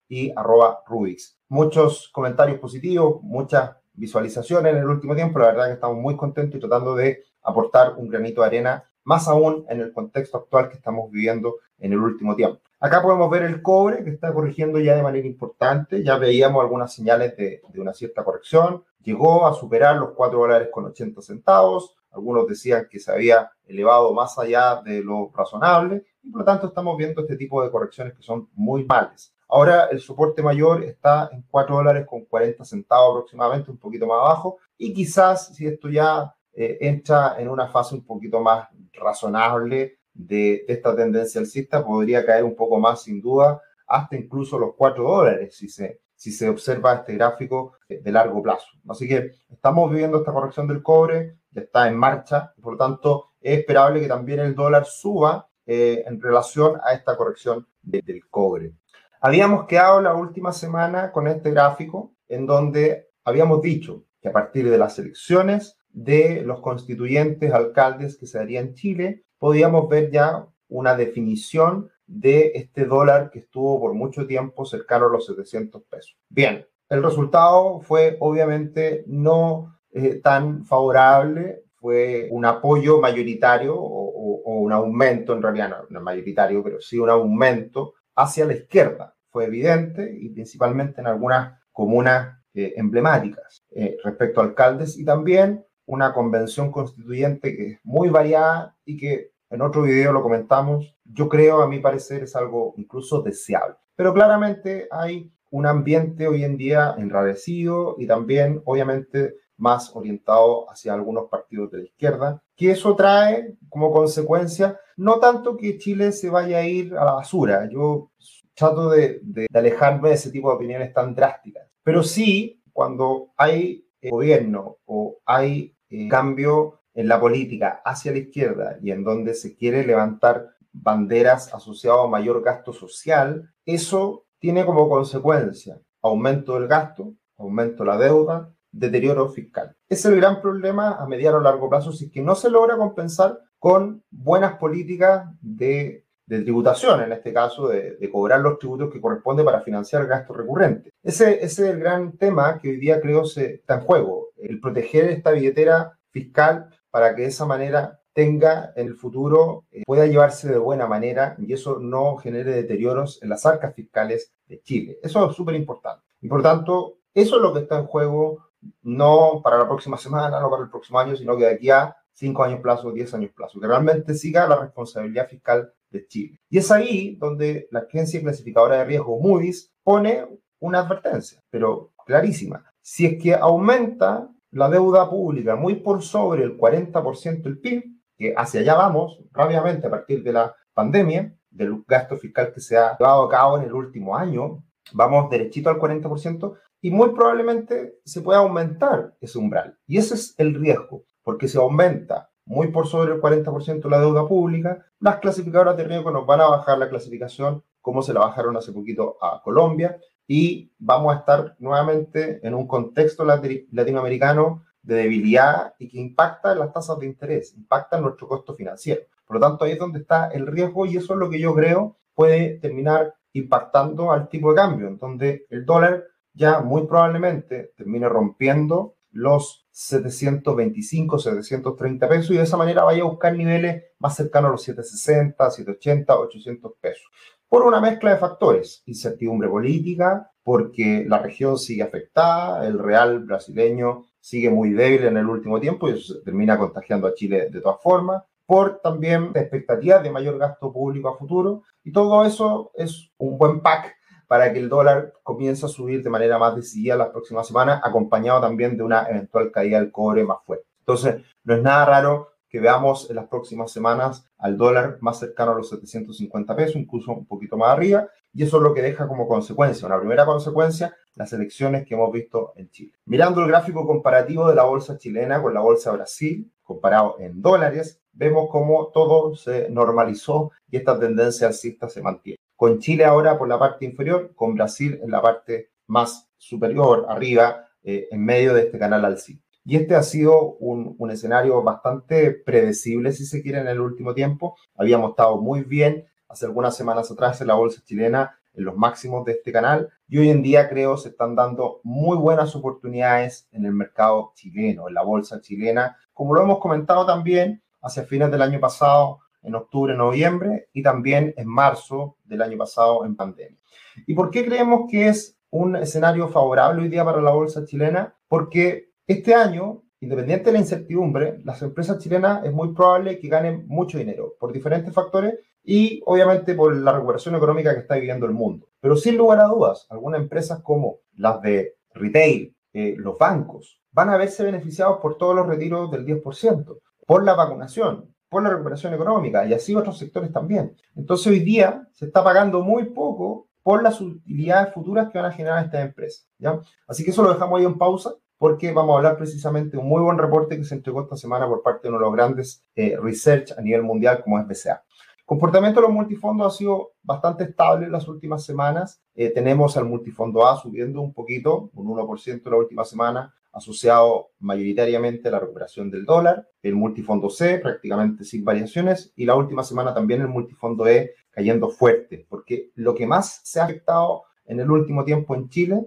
y 0.08 0.32
arroba 0.36 0.82
Rubix. 0.86 1.38
Muchos 1.48 2.08
comentarios 2.12 2.58
positivos, 2.58 3.22
muchas 3.22 3.76
visualizaciones 3.94 4.72
en 4.72 4.78
el 4.78 4.88
último 4.88 5.14
tiempo, 5.14 5.38
la 5.38 5.46
verdad 5.46 5.66
que 5.66 5.74
estamos 5.74 5.98
muy 5.98 6.16
contentos 6.16 6.56
y 6.56 6.60
tratando 6.60 6.94
de 6.94 7.24
aportar 7.42 7.94
un 7.96 8.08
granito 8.08 8.40
de 8.40 8.46
arena, 8.46 8.84
más 9.04 9.28
aún 9.28 9.64
en 9.68 9.80
el 9.80 9.92
contexto 9.92 10.38
actual 10.38 10.68
que 10.68 10.76
estamos 10.76 11.10
viviendo 11.10 11.56
en 11.78 11.92
el 11.92 11.98
último 11.98 12.36
tiempo. 12.36 12.60
Acá 12.80 13.00
podemos 13.00 13.30
ver 13.30 13.42
el 13.44 13.62
cobre 13.62 14.02
que 14.02 14.10
está 14.10 14.32
corrigiendo 14.32 14.78
ya 14.80 14.96
de 14.96 15.02
manera 15.02 15.26
importante, 15.26 16.02
ya 16.02 16.18
veíamos 16.18 16.62
algunas 16.62 16.92
señales 16.92 17.36
de, 17.36 17.62
de 17.68 17.80
una 17.80 17.92
cierta 17.92 18.24
corrección, 18.24 18.82
llegó 19.02 19.46
a 19.46 19.54
superar 19.54 19.96
los 19.96 20.12
4 20.12 20.38
dólares 20.38 20.68
con 20.72 20.86
80 20.86 21.22
centavos, 21.22 21.96
algunos 22.10 22.46
decían 22.46 22.88
que 22.90 22.98
se 22.98 23.12
había 23.12 23.50
elevado 23.66 24.12
más 24.12 24.38
allá 24.38 24.82
de 24.82 25.02
lo 25.02 25.30
razonable 25.34 26.04
y 26.22 26.30
por 26.30 26.40
lo 26.40 26.44
tanto 26.44 26.66
estamos 26.66 26.96
viendo 26.96 27.22
este 27.22 27.36
tipo 27.36 27.62
de 27.62 27.70
correcciones 27.70 28.14
que 28.14 28.22
son 28.22 28.48
muy 28.54 28.84
malas. 28.84 29.32
Ahora 29.48 29.86
el 29.90 30.00
soporte 30.00 30.42
mayor 30.42 30.82
está 30.82 31.28
en 31.32 31.44
4 31.50 31.76
dólares 31.76 32.06
con 32.06 32.24
40 32.24 32.64
centavos 32.64 33.16
aproximadamente, 33.16 33.70
un 33.70 33.78
poquito 33.78 34.06
más 34.06 34.18
abajo 34.18 34.58
y 34.76 34.92
quizás 34.92 35.54
si 35.54 35.66
esto 35.66 35.88
ya 35.88 36.34
eh, 36.54 36.78
entra 36.80 37.36
en 37.38 37.48
una 37.48 37.68
fase 37.68 37.94
un 37.94 38.04
poquito 38.04 38.40
más 38.40 38.68
razonable 38.92 39.98
de, 40.12 40.64
de, 40.66 40.66
esta 40.68 40.94
tendencia 40.94 41.40
alcista, 41.40 41.84
podría 41.84 42.24
caer 42.24 42.44
un 42.44 42.54
poco 42.54 42.78
más 42.78 43.02
sin 43.02 43.20
duda 43.20 43.60
hasta 43.86 44.16
incluso 44.16 44.58
los 44.58 44.74
4 44.76 45.02
dólares 45.02 45.56
si 45.56 45.68
se, 45.68 46.00
si 46.14 46.32
se 46.32 46.48
observa 46.48 46.94
este 46.94 47.14
gráfico 47.14 47.74
de 47.88 48.12
largo 48.12 48.42
plazo. 48.42 48.66
Así 48.88 49.08
que 49.08 49.32
estamos 49.50 49.90
viviendo 49.90 50.18
esta 50.18 50.32
corrección 50.32 50.66
del 50.66 50.82
cobre, 50.82 51.38
ya 51.50 51.62
está 51.62 51.88
en 51.88 51.96
marcha, 51.96 52.54
por 52.62 52.74
lo 52.74 52.78
tanto 52.78 53.32
es 53.40 53.58
esperable 53.58 54.00
que 54.00 54.08
también 54.08 54.40
el 54.40 54.54
dólar 54.54 54.84
suba 54.86 55.48
eh, 55.66 56.04
en 56.06 56.20
relación 56.20 56.80
a 56.84 56.92
esta 56.92 57.16
corrección 57.16 57.66
de, 57.82 58.02
del 58.02 58.28
cobre. 58.28 58.72
Habíamos 59.20 59.66
quedado 59.66 60.00
la 60.00 60.14
última 60.14 60.52
semana 60.52 61.12
con 61.12 61.28
este 61.28 61.50
gráfico 61.50 62.14
en 62.28 62.46
donde 62.46 63.10
habíamos 63.24 63.60
dicho 63.60 64.04
que 64.20 64.28
a 64.28 64.32
partir 64.32 64.70
de 64.70 64.78
las 64.78 64.98
elecciones 64.98 65.76
de 65.92 66.42
los 66.42 66.60
constituyentes 66.60 67.52
alcaldes 67.52 68.16
que 68.16 68.26
se 68.26 68.38
darían 68.38 68.68
en 68.68 68.74
Chile, 68.74 69.24
podíamos 69.38 69.88
ver 69.88 70.10
ya 70.10 70.46
una 70.68 70.96
definición 70.96 71.90
de 72.06 72.52
este 72.54 72.84
dólar 72.84 73.30
que 73.30 73.40
estuvo 73.40 73.80
por 73.80 73.94
mucho 73.94 74.26
tiempo 74.26 74.64
cercano 74.64 75.06
a 75.06 75.10
los 75.10 75.26
700 75.26 75.82
pesos. 75.84 76.16
Bien, 76.28 76.66
el 76.88 77.02
resultado 77.02 77.80
fue 77.80 78.16
obviamente 78.20 79.04
no 79.06 79.78
eh, 79.92 80.20
tan 80.22 80.64
favorable, 80.64 81.64
fue 81.74 82.28
un 82.30 82.44
apoyo 82.44 83.00
mayoritario 83.00 83.74
o, 83.74 84.42
o, 84.44 84.60
un 84.60 84.72
aumento, 84.72 85.32
en 85.32 85.42
realidad 85.42 85.70
no, 85.70 85.76
no, 85.90 86.00
mayoritario, 86.00 86.62
pero 86.62 86.80
sí 86.80 86.98
un 86.98 87.10
aumento 87.10 87.94
hacia 88.14 88.44
la 88.44 88.54
izquierda. 88.54 89.14
Fue 89.30 89.46
evidente 89.46 90.16
y 90.16 90.28
principalmente 90.28 91.00
en 91.00 91.06
algunas 91.08 91.58
comunas 91.72 92.38
eh, 92.54 92.74
emblemáticas 92.76 93.64
eh, 93.70 93.96
respecto 94.04 94.40
a 94.40 94.44
alcaldes 94.44 94.98
y 94.98 95.04
también 95.04 95.64
una 95.86 96.12
convención 96.12 96.70
constituyente 96.70 97.56
que 97.56 97.66
es 97.72 97.80
muy 97.82 98.08
variada 98.08 98.76
y 98.84 98.96
que 98.96 99.32
en 99.50 99.60
otro 99.60 99.82
video 99.82 100.12
lo 100.12 100.22
comentamos, 100.22 100.96
yo 101.04 101.28
creo, 101.28 101.60
a 101.60 101.68
mi 101.68 101.78
parecer, 101.78 102.22
es 102.22 102.34
algo 102.34 102.74
incluso 102.78 103.20
deseable. 103.20 103.76
Pero 103.94 104.14
claramente 104.14 104.88
hay 104.90 105.30
un 105.50 105.66
ambiente 105.66 106.26
hoy 106.26 106.44
en 106.44 106.56
día 106.56 106.94
enrarecido 106.96 107.96
y 107.98 108.06
también, 108.06 108.62
obviamente, 108.64 109.34
más 109.58 109.94
orientado 109.94 110.70
hacia 110.70 110.94
algunos 110.94 111.28
partidos 111.28 111.70
de 111.70 111.78
la 111.78 111.84
izquierda, 111.84 112.42
que 112.56 112.70
eso 112.70 112.96
trae 112.96 113.56
como 113.68 113.92
consecuencia 113.92 114.78
no 114.96 115.18
tanto 115.18 115.56
que 115.56 115.78
Chile 115.78 116.12
se 116.12 116.30
vaya 116.30 116.58
a 116.58 116.66
ir 116.66 116.94
a 116.96 117.04
la 117.04 117.12
basura, 117.12 117.68
yo 117.70 118.10
trato 118.54 118.90
de, 118.90 119.20
de, 119.22 119.46
alejarme 119.52 120.10
de 120.10 120.14
ese 120.14 120.30
tipo 120.30 120.50
de 120.50 120.56
opiniones 120.56 120.92
tan 120.92 121.14
drásticas, 121.14 121.66
pero 121.82 122.02
sí 122.02 122.62
cuando 122.72 123.32
hay 123.36 123.81
gobierno 124.10 124.78
o 124.84 125.18
hay 125.26 125.76
eh, 125.90 126.08
cambio 126.08 126.80
en 126.94 127.08
la 127.08 127.20
política 127.20 127.80
hacia 127.84 128.12
la 128.12 128.18
izquierda 128.18 128.78
y 128.82 128.90
en 128.90 129.04
donde 129.04 129.34
se 129.34 129.56
quiere 129.56 129.86
levantar 129.86 130.50
banderas 130.72 131.52
asociadas 131.54 132.04
a 132.04 132.08
mayor 132.08 132.42
gasto 132.42 132.72
social, 132.72 133.50
eso 133.64 134.26
tiene 134.38 134.64
como 134.64 134.88
consecuencia 134.88 135.80
aumento 136.02 136.54
del 136.54 136.68
gasto, 136.68 137.14
aumento 137.38 137.84
de 137.84 137.90
la 137.90 137.96
deuda, 137.96 138.52
deterioro 138.70 139.28
fiscal. 139.28 139.76
Es 139.88 140.04
el 140.04 140.16
gran 140.16 140.40
problema 140.40 140.96
a 140.96 141.06
mediano 141.06 141.38
o 141.38 141.40
largo 141.40 141.68
plazo 141.68 141.92
si 141.92 142.06
es 142.06 142.10
que 142.10 142.22
no 142.22 142.34
se 142.34 142.50
logra 142.50 142.76
compensar 142.76 143.38
con 143.58 144.02
buenas 144.10 144.56
políticas 144.56 145.28
de, 145.40 146.04
de 146.26 146.42
tributación, 146.42 147.02
en 147.02 147.12
este 147.12 147.32
caso 147.32 147.68
de, 147.68 147.96
de, 147.96 148.10
cobrar 148.10 148.40
los 148.40 148.58
tributos 148.58 148.92
que 148.92 149.00
corresponde 149.00 149.44
para 149.44 149.60
financiar 149.60 150.06
gastos 150.06 150.36
recurrentes. 150.36 150.92
Ese, 151.02 151.44
ese, 151.44 151.44
es 151.44 151.58
el 151.58 151.80
gran 151.80 152.16
tema 152.16 152.58
que 152.58 152.70
hoy 152.70 152.76
día 152.76 153.00
creo 153.00 153.24
se 153.24 153.54
está 153.54 153.74
en 153.74 153.80
juego, 153.80 154.28
el 154.36 154.60
proteger 154.60 155.06
esta 155.06 155.32
billetera 155.32 155.98
fiscal 156.10 156.68
para 156.90 157.14
que 157.14 157.22
de 157.22 157.28
esa 157.28 157.46
manera 157.46 158.00
tenga 158.12 158.72
en 158.76 158.88
el 158.88 158.96
futuro, 158.96 159.64
eh, 159.70 159.82
pueda 159.86 160.06
llevarse 160.06 160.48
de 160.48 160.58
buena 160.58 160.86
manera 160.86 161.34
y 161.38 161.52
eso 161.52 161.78
no 161.78 162.16
genere 162.16 162.52
deterioros 162.52 163.22
en 163.22 163.30
las 163.30 163.46
arcas 163.46 163.74
fiscales 163.74 164.32
de 164.46 164.60
Chile. 164.60 164.98
Eso 165.02 165.28
es 165.28 165.34
súper 165.34 165.54
importante. 165.54 166.04
Y 166.20 166.28
por 166.28 166.42
tanto, 166.42 166.98
eso 167.14 167.36
es 167.36 167.42
lo 167.42 167.52
que 167.52 167.60
está 167.60 167.78
en 167.78 167.86
juego 167.86 168.50
no 168.82 169.40
para 169.42 169.58
la 169.58 169.66
próxima 169.66 169.96
semana, 169.96 170.40
no 170.40 170.50
para 170.50 170.64
el 170.64 170.70
próximo 170.70 170.98
año, 170.98 171.16
sino 171.16 171.36
que 171.36 171.44
de 171.44 171.54
aquí 171.54 171.70
a 171.70 171.96
5 172.12 172.44
años 172.44 172.60
plazo, 172.60 172.92
10 172.92 173.14
años 173.14 173.32
plazo, 173.34 173.58
que 173.58 173.66
realmente 173.66 174.14
siga 174.14 174.46
la 174.46 174.60
responsabilidad 174.60 175.28
fiscal 175.28 175.72
de 175.92 176.06
Chile. 176.06 176.40
Y 176.50 176.58
es 176.58 176.70
ahí 176.70 177.16
donde 177.16 177.68
la 177.70 177.80
agencia 177.80 178.20
clasificadora 178.20 178.78
de 178.78 178.84
riesgo 178.84 179.20
Moody's 179.20 179.70
pone 179.84 180.26
una 180.60 180.80
advertencia, 180.80 181.40
pero 181.50 181.92
clarísima. 182.06 182.64
Si 182.80 183.06
es 183.06 183.22
que 183.22 183.34
aumenta 183.34 184.28
la 184.50 184.68
deuda 184.68 185.08
pública 185.08 185.56
muy 185.56 185.76
por 185.76 186.02
sobre 186.02 186.44
el 186.44 186.58
40% 186.58 187.42
del 187.42 187.58
PIB, 187.58 187.84
que 188.16 188.34
hacia 188.36 188.60
allá 188.60 188.74
vamos 188.74 189.20
rápidamente 189.32 189.86
a 189.86 189.90
partir 189.90 190.22
de 190.22 190.32
la 190.32 190.54
pandemia, 190.74 191.34
del 191.50 191.84
gasto 191.86 192.16
fiscal 192.16 192.52
que 192.52 192.60
se 192.60 192.76
ha 192.76 192.96
llevado 192.98 193.24
a 193.24 193.28
cabo 193.28 193.58
en 193.58 193.64
el 193.64 193.72
último 193.72 194.16
año, 194.16 194.64
vamos 194.92 195.30
derechito 195.30 195.70
al 195.70 195.78
40%, 195.78 196.56
y 196.80 196.90
muy 196.90 197.10
probablemente 197.10 198.00
se 198.04 198.22
pueda 198.22 198.40
aumentar 198.40 199.14
ese 199.20 199.38
umbral. 199.38 199.76
Y 199.86 199.98
ese 199.98 200.14
es 200.14 200.34
el 200.38 200.54
riesgo, 200.54 201.04
porque 201.22 201.48
si 201.48 201.56
aumenta 201.56 202.30
muy 202.44 202.68
por 202.68 202.86
sobre 202.86 203.14
el 203.14 203.20
40% 203.20 203.88
la 203.88 204.00
deuda 204.00 204.26
pública, 204.26 204.84
las 205.00 205.18
clasificadoras 205.18 205.76
de 205.76 205.84
riesgo 205.84 206.10
nos 206.10 206.26
van 206.26 206.40
a 206.40 206.48
bajar 206.48 206.78
la 206.78 206.88
clasificación 206.88 207.62
como 207.80 208.02
se 208.02 208.14
la 208.14 208.20
bajaron 208.20 208.56
hace 208.56 208.72
poquito 208.72 209.16
a 209.20 209.42
Colombia 209.42 209.98
y 210.26 210.72
vamos 210.78 211.14
a 211.14 211.18
estar 211.18 211.56
nuevamente 211.58 212.40
en 212.46 212.54
un 212.54 212.66
contexto 212.66 213.24
latinoamericano 213.24 214.64
de 214.82 214.96
debilidad 214.96 215.74
y 215.78 215.88
que 215.88 216.00
impacta 216.00 216.52
en 216.52 216.60
las 216.60 216.72
tasas 216.72 216.98
de 216.98 217.06
interés, 217.06 217.54
impacta 217.54 217.96
en 217.96 218.04
nuestro 218.04 218.28
costo 218.28 218.54
financiero. 218.54 219.02
Por 219.26 219.36
lo 219.36 219.40
tanto, 219.40 219.64
ahí 219.64 219.72
es 219.72 219.78
donde 219.78 220.00
está 220.00 220.28
el 220.28 220.46
riesgo 220.46 220.86
y 220.86 220.96
eso 220.96 221.14
es 221.14 221.18
lo 221.18 221.30
que 221.30 221.40
yo 221.40 221.54
creo 221.54 221.98
puede 222.14 222.58
terminar 222.58 223.14
impactando 223.32 224.12
al 224.12 224.28
tipo 224.28 224.50
de 224.50 224.56
cambio, 224.56 224.88
en 224.88 224.98
donde 224.98 225.46
el 225.50 225.64
dólar 225.64 226.04
ya 226.34 226.60
muy 226.60 226.86
probablemente 226.86 227.72
termine 227.76 228.08
rompiendo 228.08 228.96
los 229.10 229.61
725, 229.72 231.18
730 231.18 232.08
pesos 232.08 232.30
y 232.30 232.36
de 232.36 232.42
esa 232.42 232.56
manera 232.56 232.84
vaya 232.84 233.02
a 233.02 233.06
buscar 233.06 233.34
niveles 233.34 233.84
más 233.98 234.14
cercanos 234.14 234.48
a 234.48 234.52
los 234.52 234.62
760, 234.62 235.50
780, 235.50 236.18
800 236.18 236.72
pesos. 236.80 237.04
Por 237.48 237.62
una 237.62 237.80
mezcla 237.80 238.12
de 238.12 238.18
factores, 238.18 238.82
incertidumbre 238.86 239.48
política, 239.48 240.30
porque 240.42 241.04
la 241.06 241.18
región 241.18 241.58
sigue 241.58 241.82
afectada, 241.82 242.66
el 242.66 242.78
real 242.78 243.20
brasileño 243.24 244.04
sigue 244.20 244.50
muy 244.50 244.72
débil 244.72 245.04
en 245.04 245.16
el 245.16 245.26
último 245.26 245.60
tiempo 245.60 245.88
y 245.88 245.92
eso 245.92 246.14
se 246.14 246.20
termina 246.20 246.58
contagiando 246.58 247.06
a 247.06 247.14
Chile 247.14 247.48
de 247.50 247.60
todas 247.60 247.82
formas, 247.82 248.22
por 248.46 248.80
también 248.80 249.32
expectativas 249.34 250.02
de 250.02 250.10
mayor 250.10 250.38
gasto 250.38 250.72
público 250.72 251.08
a 251.08 251.16
futuro 251.16 251.62
y 251.84 251.92
todo 251.92 252.24
eso 252.24 252.70
es 252.74 253.10
un 253.18 253.38
buen 253.38 253.60
pack 253.60 253.96
para 254.26 254.52
que 254.52 254.58
el 254.58 254.68
dólar 254.68 255.12
comience 255.22 255.66
a 255.66 255.68
subir 255.68 256.02
de 256.02 256.10
manera 256.10 256.38
más 256.38 256.56
decidida 256.56 256.96
las 256.96 257.10
próximas 257.10 257.46
semanas, 257.46 257.80
acompañado 257.84 258.40
también 258.40 258.76
de 258.76 258.82
una 258.82 259.06
eventual 259.08 259.50
caída 259.50 259.78
del 259.78 259.92
cobre 259.92 260.24
más 260.24 260.38
fuerte. 260.44 260.66
Entonces, 260.80 261.22
no 261.44 261.54
es 261.54 261.62
nada 261.62 261.84
raro 261.84 262.32
que 262.48 262.60
veamos 262.60 263.08
en 263.08 263.16
las 263.16 263.28
próximas 263.28 263.72
semanas 263.72 264.26
al 264.36 264.58
dólar 264.58 264.98
más 265.00 265.18
cercano 265.18 265.52
a 265.52 265.54
los 265.54 265.70
750 265.70 266.54
pesos, 266.54 266.76
incluso 266.76 267.12
un 267.12 267.24
poquito 267.24 267.56
más 267.56 267.70
arriba, 267.70 268.08
y 268.34 268.42
eso 268.42 268.58
es 268.58 268.62
lo 268.62 268.74
que 268.74 268.82
deja 268.82 269.08
como 269.08 269.26
consecuencia. 269.26 269.86
Una 269.86 269.98
primera 269.98 270.26
consecuencia, 270.26 270.94
las 271.14 271.32
elecciones 271.32 271.86
que 271.86 271.94
hemos 271.94 272.12
visto 272.12 272.52
en 272.56 272.68
Chile. 272.70 272.92
Mirando 273.06 273.40
el 273.40 273.48
gráfico 273.48 273.86
comparativo 273.86 274.48
de 274.48 274.54
la 274.54 274.64
bolsa 274.64 274.98
chilena 274.98 275.40
con 275.40 275.54
la 275.54 275.60
bolsa 275.60 275.92
Brasil, 275.92 276.50
comparado 276.62 277.16
en 277.18 277.40
dólares, 277.40 278.00
vemos 278.12 278.48
cómo 278.50 278.88
todo 278.88 279.34
se 279.34 279.70
normalizó 279.70 280.52
y 280.70 280.76
esta 280.76 280.98
tendencia 280.98 281.46
alcista 281.46 281.88
se 281.88 282.02
mantiene. 282.02 282.38
Con 282.62 282.78
Chile 282.78 283.04
ahora 283.04 283.36
por 283.36 283.48
la 283.48 283.58
parte 283.58 283.84
inferior, 283.84 284.36
con 284.36 284.54
Brasil 284.54 285.00
en 285.02 285.10
la 285.10 285.20
parte 285.20 285.72
más 285.88 286.30
superior, 286.36 287.06
arriba, 287.08 287.66
eh, 287.82 288.06
en 288.08 288.24
medio 288.24 288.54
de 288.54 288.60
este 288.60 288.78
canal 288.78 289.04
alcista. 289.04 289.44
Y 289.64 289.74
este 289.74 289.96
ha 289.96 290.02
sido 290.04 290.52
un, 290.60 291.10
escenario 291.10 291.60
bastante 291.64 292.30
predecible, 292.30 293.10
si 293.10 293.26
se 293.26 293.42
quiere, 293.42 293.58
en 293.58 293.66
el 293.66 293.80
último 293.80 294.14
tiempo. 294.14 294.54
Habíamos 294.76 295.10
estado 295.10 295.38
muy 295.38 295.64
bien 295.64 296.06
hace 296.28 296.46
algunas 296.46 296.76
semanas 296.76 297.10
atrás 297.10 297.40
en 297.40 297.48
la 297.48 297.54
bolsa 297.54 297.82
chilena, 297.84 298.38
en 298.54 298.64
los 298.64 298.76
máximos 298.76 299.24
de 299.24 299.32
este 299.32 299.50
canal, 299.50 299.88
y 300.06 300.18
hoy 300.18 300.30
en 300.30 300.40
día 300.40 300.68
creo 300.68 300.96
se 300.96 301.08
están 301.08 301.34
dando 301.34 301.80
muy 301.82 302.16
buenas 302.16 302.54
oportunidades 302.54 303.48
en 303.50 303.64
el 303.64 303.72
mercado 303.72 304.30
chileno, 304.36 304.86
en 304.86 304.94
la 304.94 305.02
bolsa 305.02 305.40
chilena, 305.40 305.96
como 306.12 306.32
lo 306.32 306.42
hemos 306.42 306.60
comentado 306.60 307.04
también 307.06 307.60
hacia 307.80 308.04
fines 308.04 308.30
del 308.30 308.42
año 308.42 308.60
pasado, 308.60 309.18
en 309.42 309.54
octubre, 309.54 309.94
noviembre, 309.96 310.68
y 310.72 310.82
también 310.82 311.34
en 311.36 311.48
marzo 311.48 312.16
del 312.24 312.42
año 312.42 312.58
pasado 312.58 313.04
en 313.04 313.16
pandemia. 313.16 313.58
¿Y 314.06 314.14
por 314.14 314.30
qué 314.30 314.44
creemos 314.44 314.90
que 314.90 315.08
es 315.08 315.38
un 315.50 315.76
escenario 315.76 316.28
favorable 316.28 316.82
hoy 316.82 316.88
día 316.88 317.04
para 317.04 317.20
la 317.20 317.32
bolsa 317.32 317.64
chilena? 317.64 318.14
Porque 318.28 318.90
este 319.06 319.34
año, 319.34 319.82
independiente 320.00 320.46
de 320.46 320.52
la 320.52 320.58
incertidumbre, 320.58 321.40
las 321.44 321.60
empresas 321.62 321.98
chilenas 321.98 322.44
es 322.44 322.52
muy 322.52 322.72
probable 322.72 323.18
que 323.18 323.28
ganen 323.28 323.66
mucho 323.66 323.98
dinero 323.98 324.34
por 324.38 324.52
diferentes 324.52 324.94
factores 324.94 325.38
y 325.64 326.02
obviamente 326.06 326.54
por 326.54 326.74
la 326.74 326.92
recuperación 326.92 327.34
económica 327.34 327.74
que 327.74 327.80
está 327.80 327.94
viviendo 327.96 328.26
el 328.26 328.32
mundo. 328.32 328.68
Pero 328.80 328.96
sin 328.96 329.16
lugar 329.16 329.40
a 329.40 329.46
dudas, 329.46 329.86
algunas 329.90 330.20
empresas 330.20 330.60
como 330.62 330.98
las 331.16 331.40
de 331.42 331.76
retail, 331.94 332.54
eh, 332.72 332.94
los 332.98 333.18
bancos, 333.18 333.80
van 333.92 334.10
a 334.10 334.16
verse 334.16 334.42
beneficiados 334.42 334.98
por 335.00 335.18
todos 335.18 335.36
los 335.36 335.46
retiros 335.46 335.90
del 335.90 336.06
10%, 336.06 336.80
por 337.06 337.24
la 337.24 337.34
vacunación, 337.34 338.12
por 338.32 338.42
la 338.42 338.48
recuperación 338.48 338.94
económica 338.94 339.44
y 339.44 339.52
así 339.52 339.74
otros 339.74 339.98
sectores 339.98 340.32
también. 340.32 340.74
Entonces 340.96 341.26
hoy 341.26 341.40
día 341.40 341.86
se 341.92 342.06
está 342.06 342.24
pagando 342.24 342.62
muy 342.62 342.86
poco 342.86 343.48
por 343.62 343.82
las 343.82 344.00
utilidades 344.00 344.72
futuras 344.72 345.10
que 345.10 345.18
van 345.18 345.30
a 345.30 345.34
generar 345.34 345.62
estas 345.62 345.84
empresas. 345.84 346.26
¿ya? 346.38 346.58
Así 346.88 347.04
que 347.04 347.10
eso 347.10 347.22
lo 347.22 347.34
dejamos 347.34 347.60
ahí 347.60 347.66
en 347.66 347.76
pausa 347.76 348.14
porque 348.38 348.72
vamos 348.72 348.94
a 348.94 348.96
hablar 348.96 349.18
precisamente 349.18 349.76
de 349.76 349.82
un 349.82 349.86
muy 349.86 350.00
buen 350.00 350.16
reporte 350.16 350.56
que 350.56 350.64
se 350.64 350.74
entregó 350.74 351.02
esta 351.02 351.16
semana 351.16 351.46
por 351.46 351.62
parte 351.62 351.82
de 351.82 351.88
uno 351.90 351.98
de 351.98 352.04
los 352.06 352.12
grandes 352.14 352.64
eh, 352.74 352.96
research 352.98 353.52
a 353.56 353.60
nivel 353.60 353.82
mundial 353.82 354.22
como 354.24 354.38
es 354.38 354.48
BCA. 354.48 354.82
El 355.18 355.24
comportamiento 355.26 355.80
de 355.80 355.86
los 355.86 355.94
multifondos 355.94 356.54
ha 356.54 356.56
sido 356.56 356.92
bastante 357.02 357.44
estable 357.44 357.84
en 357.84 357.92
las 357.92 358.08
últimas 358.08 358.44
semanas. 358.44 359.02
Eh, 359.14 359.28
tenemos 359.28 359.76
al 359.76 359.84
multifondo 359.84 360.46
A 360.46 360.56
subiendo 360.56 361.02
un 361.02 361.12
poquito, 361.12 361.70
un 361.74 361.86
1% 361.86 362.50
la 362.50 362.56
última 362.56 362.84
semana, 362.84 363.34
asociado 363.52 364.30
mayoritariamente 364.38 365.28
a 365.28 365.32
la 365.32 365.40
recuperación 365.40 365.90
del 365.90 366.04
dólar. 366.04 366.48
El 366.62 366.74
multifondo 366.74 367.30
C 367.30 367.58
prácticamente 367.58 368.24
sin 368.24 368.44
variaciones 368.44 369.12
y 369.16 369.24
la 369.24 369.34
última 369.34 369.62
semana 369.62 369.94
también 369.94 370.22
el 370.22 370.28
multifondo 370.28 370.86
E 370.86 371.14
cayendo 371.30 371.68
fuerte, 371.68 372.26
porque 372.28 372.70
lo 372.74 372.94
que 372.94 373.06
más 373.06 373.40
se 373.44 373.60
ha 373.60 373.64
afectado 373.64 374.24
en 374.44 374.60
el 374.60 374.70
último 374.70 375.04
tiempo 375.04 375.34
en 375.34 375.48
Chile 375.48 375.86